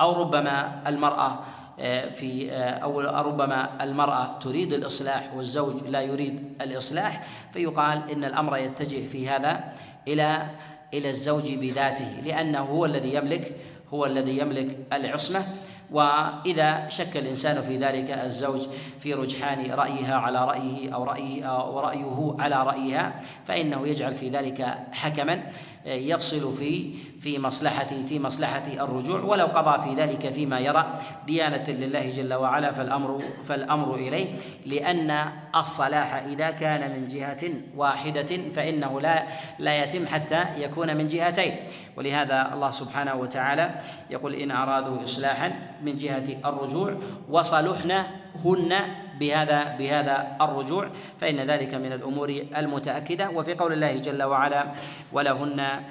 [0.00, 1.40] أو ربما المرأة
[1.80, 8.56] آه، في آه، أو ربما المرأة تريد الإصلاح والزوج لا يريد الإصلاح فيقال إن الأمر
[8.56, 9.74] يتجه في هذا
[10.08, 10.46] إلى
[10.94, 13.56] إلى الزوج بذاته لأنه هو الذي يملك
[13.94, 15.46] هو الذي يملك العصمة.
[15.90, 18.68] وإذا شك الإنسان في ذلك الزوج
[19.00, 24.78] في رجحان رأيها على رأيه أو رأي أو رأيه على رأيها فإنه يجعل في ذلك
[24.92, 25.42] حكما
[25.86, 32.10] يفصل في في مصلحة في مصلحة الرجوع ولو قضى في ذلك فيما يرى ديانة لله
[32.10, 34.38] جل وعلا فالأمر فالأمر إليه.
[34.66, 39.26] لأن الصلاح إذا كان من جهة واحدة فإنه لا
[39.58, 41.56] لا يتم حتى يكون من جهتين.
[41.96, 43.70] ولهذا الله سبحانه وتعالى
[44.10, 45.52] يقول إن أرادوا إصلاحا
[45.82, 46.94] من جهة الرجوع
[47.28, 48.06] وصلحنا
[48.44, 48.74] هن
[49.20, 50.90] بهذا بهذا الرجوع
[51.20, 53.30] فإن ذلك من الأمور المتأكدة.
[53.30, 54.64] وفي قول الله جل وعلا
[55.12, 55.82] ولهن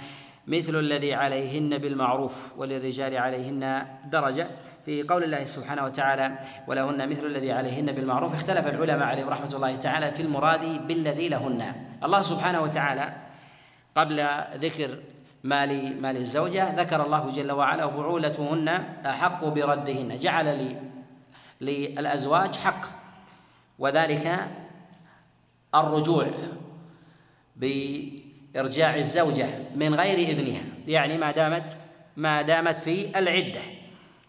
[0.47, 4.47] مثل الذي عليهن بالمعروف وللرجال عليهن درجة.
[4.85, 8.33] في قول الله سبحانه وتعالى ولهن مثل الذي عليهن بالمعروف.
[8.33, 11.75] اختلف العلماء عليهم رحمة الله تعالى في المراد بالذي لهن.
[12.03, 13.15] الله سبحانه وتعالى
[13.95, 14.97] قبل ذكر
[15.43, 18.67] مال مال الزوجة ذكر الله جل وعلا وبعولتهن
[19.05, 20.17] أحق بردهن.
[20.17, 20.77] جعل
[21.61, 22.85] للأزواج حق
[23.79, 24.47] وذلك
[25.75, 26.27] الرجوع
[28.53, 30.61] بإرجاع الزوجة من غير إذنها.
[30.87, 31.77] يعني ما دامت
[32.17, 33.61] ما دامت في العدة.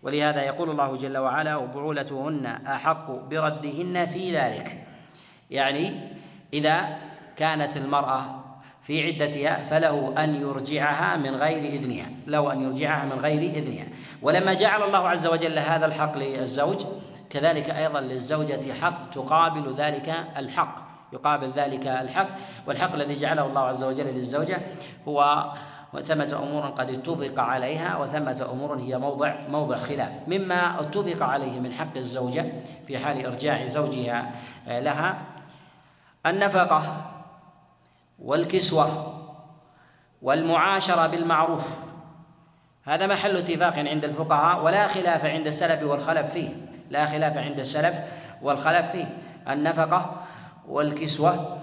[0.02, 4.86] ولهذا يقول الله جل وعلا وبعولتهن أحق بردهن في ذلك.
[5.50, 6.00] يعني
[6.52, 6.98] إذا
[7.36, 8.44] كانت المرأة
[8.82, 12.06] في عدتها فله أن يرجعها من غير إذنها.
[12.26, 13.86] له أن يرجعها من غير إذنها.
[14.22, 16.84] ولما جعل الله عز وجل هذا الحق للزوج
[17.30, 20.87] كذلك أيضا للزوجة حق تقابل ذلك الحق.
[21.12, 22.28] يقابل ذلك الحق
[22.66, 24.58] والحق الذي جعله الله عز وجل للزوجة
[25.08, 25.50] هو
[25.92, 30.12] وثمة أمور قد اتفق عليها وثمة أمور هي موضع موضع خلاف.
[30.26, 32.52] مما اتفق عليه من حق الزوجة
[32.86, 34.30] في حال إرجاع زوجها
[34.66, 35.18] لها
[36.26, 36.82] النفقة
[38.18, 39.14] والكسوة
[40.22, 41.78] والمعاشرة بالمعروف.
[42.84, 46.50] هذا محل اتفاق عند الفقهاء ولا خلاف عند السلف والخلف فيه.
[46.90, 47.94] لا خلاف عند السلف
[48.42, 49.16] والخلف فيه.
[49.48, 50.27] النفقة
[50.68, 51.58] والكسوة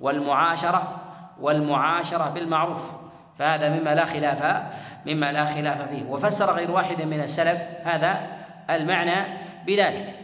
[0.00, 1.00] والمعاشرة
[1.40, 2.92] والمعاشرة بالمعروف
[3.38, 4.62] فهذا مما لا خلاف
[5.06, 6.04] مما لا خلاف فيه.
[6.04, 8.26] وفسر غير واحد من السلف هذا
[8.70, 10.14] المعنى بذلك.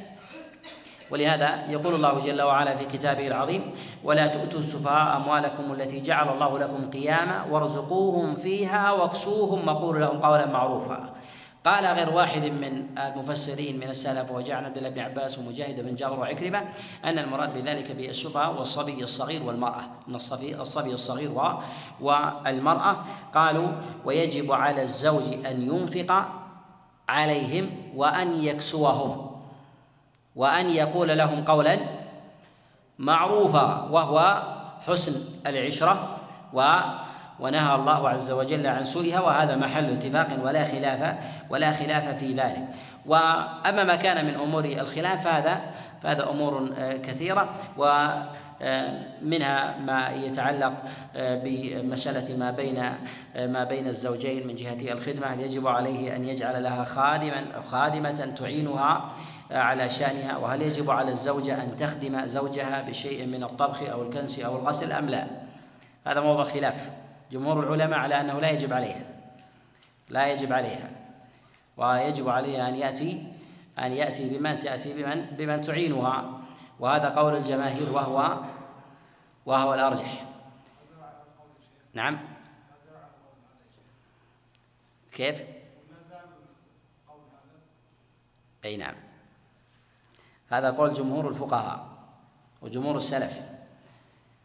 [1.10, 3.72] ولهذا يقول الله جل وعلا في كتابه العظيم
[4.04, 10.46] ولا تؤتوا السفهاء أموالكم التي جعل الله لكم قياما وارزقوهم فيها واكسوهم وقولوا لهم قولا
[10.46, 11.14] معروفا.
[11.64, 16.20] قال غير واحد من المفسرين من السلف وجاء عبد الله بن عباس ومجاهد بن جابر
[16.20, 16.64] وعكرمة
[17.04, 19.82] أن المراد بذلك بالسفهاء والصبي الصغير والمرأة.
[20.08, 21.32] من الصبي الصبي الصغير
[22.00, 22.96] والمرأة
[23.34, 23.68] قالوا
[24.04, 26.28] ويجب على الزوج أن ينفق
[27.08, 29.30] عليهم وأن يكسوهم
[30.36, 31.78] وأن يقول لهم قولا
[32.98, 34.42] معروفا وهو
[34.86, 36.18] حسن العشرة
[36.52, 36.60] و
[37.40, 41.16] ونهى الله عز وجل عن سوءها وهذا محل اتفاق ولا خلاف
[41.50, 42.68] ولا خلاف في ذلك.
[43.06, 45.60] وأما ما كان من أمور الخلاف فهذا
[46.02, 47.48] فهذا أمور كثيرة.
[47.76, 50.72] ومنها ما يتعلق
[51.16, 52.92] بمسألة ما بين
[53.36, 55.26] ما بين الزوجين من جهة الخدمة.
[55.26, 59.10] هل يجب عليه أن يجعل لها خادما خادمة تعينها
[59.50, 64.58] على شأنها؟ وهل يجب على الزوجة أن تخدم زوجها بشيء من الطبخ أو الكنس أو
[64.58, 65.26] الغسل أم لا؟
[66.06, 66.90] هذا موضوع خلاف.
[67.32, 69.04] جمهور العلماء على أنه لا يجب عليها.
[70.08, 70.90] لا يجب عليها.
[71.76, 73.32] ويجب عليها أن يأتي
[73.78, 76.40] أن يأتي بمن تأتي بمن بمن تعينها.
[76.80, 78.40] وهذا قول الجماهير وهو
[79.46, 80.24] وهو الأرجح.
[81.94, 82.18] نعم.
[85.12, 85.42] كيف؟
[88.64, 88.94] أي نعم.
[90.48, 91.86] هذا قول جمهور الفقهاء
[92.62, 93.40] وجمهور السلف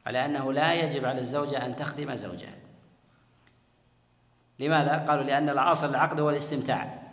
[0.06, 2.57] على أنه لا يجب على الزوجة أن تخدم زوجها.
[4.60, 7.04] لماذا؟ قالوا لأن الأصل العقد هو الاستمتاع.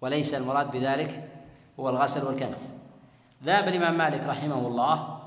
[0.00, 1.30] وليس المراد بذلك
[1.80, 2.74] هو الغسل والكنس
[3.44, 5.20] ذهب الإمام مالك رحمه الله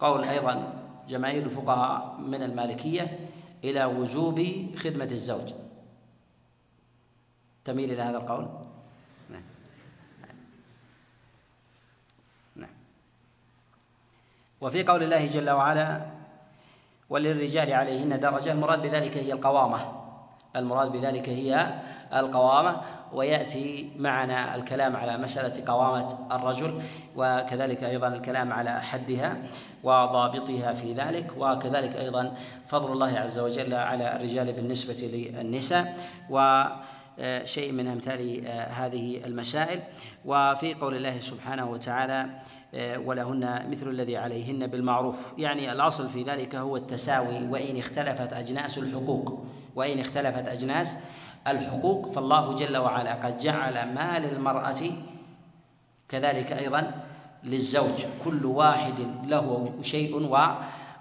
[0.00, 0.72] قول أيضا
[1.08, 3.18] جماهير الفقهاء من المالكية
[3.64, 5.52] إلى وجوب خدمة الزوج.
[7.64, 8.48] تميل إلى هذا القول؟
[14.60, 16.15] وفي قول الله جل وعلا
[17.10, 18.52] وللرجال عليهن درجة.
[18.52, 19.78] المراد بذلك هي القوامة.
[20.56, 21.74] المراد بذلك هي
[22.14, 22.80] القوامة.
[23.12, 26.82] ويأتي معنا الكلام على مسألة قوامة الرجل
[27.16, 29.36] وكذلك أيضا الكلام على حدها
[29.82, 31.32] وضابطها في ذلك.
[31.38, 32.34] وكذلك أيضا
[32.66, 35.96] فضل الله عز وجل على الرجال بالنسبة للنساء.
[36.30, 39.80] وشيء من أمثال هذه المسائل.
[40.24, 42.26] وفي قول الله سبحانه وتعالى
[42.74, 45.32] ولهن مثل الذي عليهن بالمعروف.
[45.38, 49.44] يعني الأصل في ذلك هو التساوي وإن اختلفت أجناس الحقوق
[49.74, 50.98] وإن اختلفت أجناس
[51.46, 54.80] الحقوق فالله جل وعلا قد جعل ما للمرأة
[56.08, 56.94] كذلك أيضا
[57.44, 58.04] للزوج.
[58.24, 60.38] كل واحد له شيء و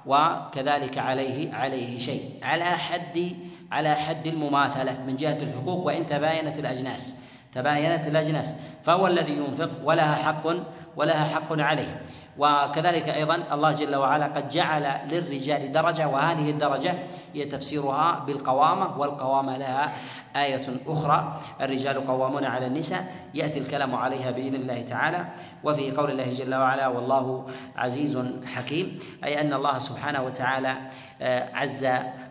[0.05, 2.39] وكذلك عليه عليه شيء.
[2.43, 3.35] على حد
[3.71, 7.21] على حد المماثلة من جهة الحقوق وإن تباينت الأجناس
[7.53, 10.47] تباينت الأجناس فهو الذي ينفق ولها حق
[10.95, 12.01] ولها حق عليه.
[12.37, 16.93] وكذلك أيضا الله جل وعلا قد جعل للرجال درجة وهذه الدرجة
[17.33, 19.93] هي تفسيرها بالقوامة والقوامة لها
[20.35, 25.25] آية أخرى الرجال قوامون على النساء يأتي الكلام عليها بإذن الله تعالى.
[25.63, 28.19] وفي قول الله جل وعلا والله عزيز
[28.55, 30.75] حكيم أي أن الله سبحانه وتعالى
[31.21, 31.87] آه، عز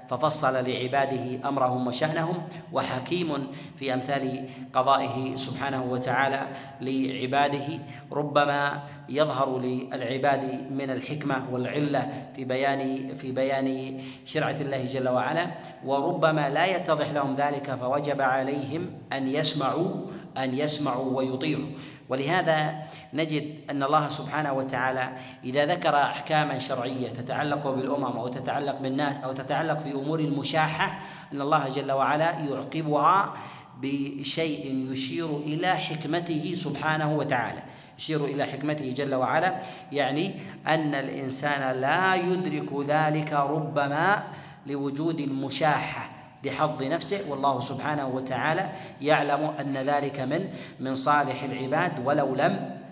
[0.08, 2.42] ففصل لعباده أمرهم وشأنهم
[2.72, 3.46] وحكيم
[3.76, 6.40] في أمثال قضائه سبحانه وتعالى
[6.80, 7.78] لعباده.
[8.12, 15.46] ربما يظهر للعباد من الحكمة والعلة في بيان في بيان شرعة الله جل وعلا
[15.84, 19.90] وربما لا يتضح لهم ذلك فوجب عليهم أن يسمعوا
[20.38, 21.66] أن يسمعوا ويطيعوا.
[22.08, 22.74] ولهذا
[23.12, 25.12] نجد أن الله سبحانه وتعالى
[25.44, 30.98] إذا ذكر أحكاما شرعية تتعلق بالأمم أو تتعلق بالناس أو تتعلق في أمور المشاحه
[31.32, 33.34] أن الله جل وعلا يعقبها
[33.82, 37.62] بشيء يشير إلى حكمته سبحانه وتعالى.
[37.98, 39.60] يشير إلى حكمته جل وعلا
[39.92, 40.34] يعني
[40.66, 44.22] أن الإنسان لا يدرك ذلك ربما
[44.66, 46.13] لوجود المشاحه
[46.44, 48.70] لحظ نفسه والله سبحانه وتعالى
[49.00, 50.48] يعلم أن ذلك من
[50.80, 52.84] من صالح العباد ولو لم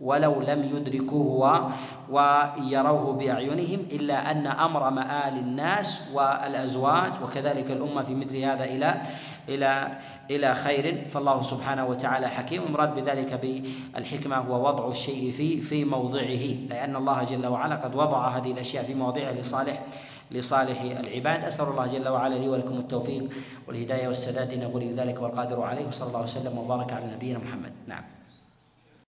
[0.00, 1.72] ولو لم يدركوه
[2.10, 9.02] ويروه بأعينهم إلا أن أمر مآل الناس والأزواج وكذلك الأمة في مثل هذا إلى
[9.48, 9.98] إلى
[10.30, 16.44] إلى خير فالله سبحانه وتعالى حكيم المراد بذلك بالحكمة هو وضع الشيء في في موضعه
[16.70, 19.82] لأن الله جل وعلا قد وضع هذه الأشياء في مواضعها لصالح
[20.30, 21.44] لصالح العباد.
[21.44, 23.28] أسأل الله جل وعلا لي ولكم التوفيق
[23.68, 24.52] والهداية والسداد.
[24.52, 25.86] انه ولي ذلك والقادر عليه.
[25.86, 27.72] وصلى الله وسلم وبارك على نبينا محمد.
[27.86, 28.19] نعم.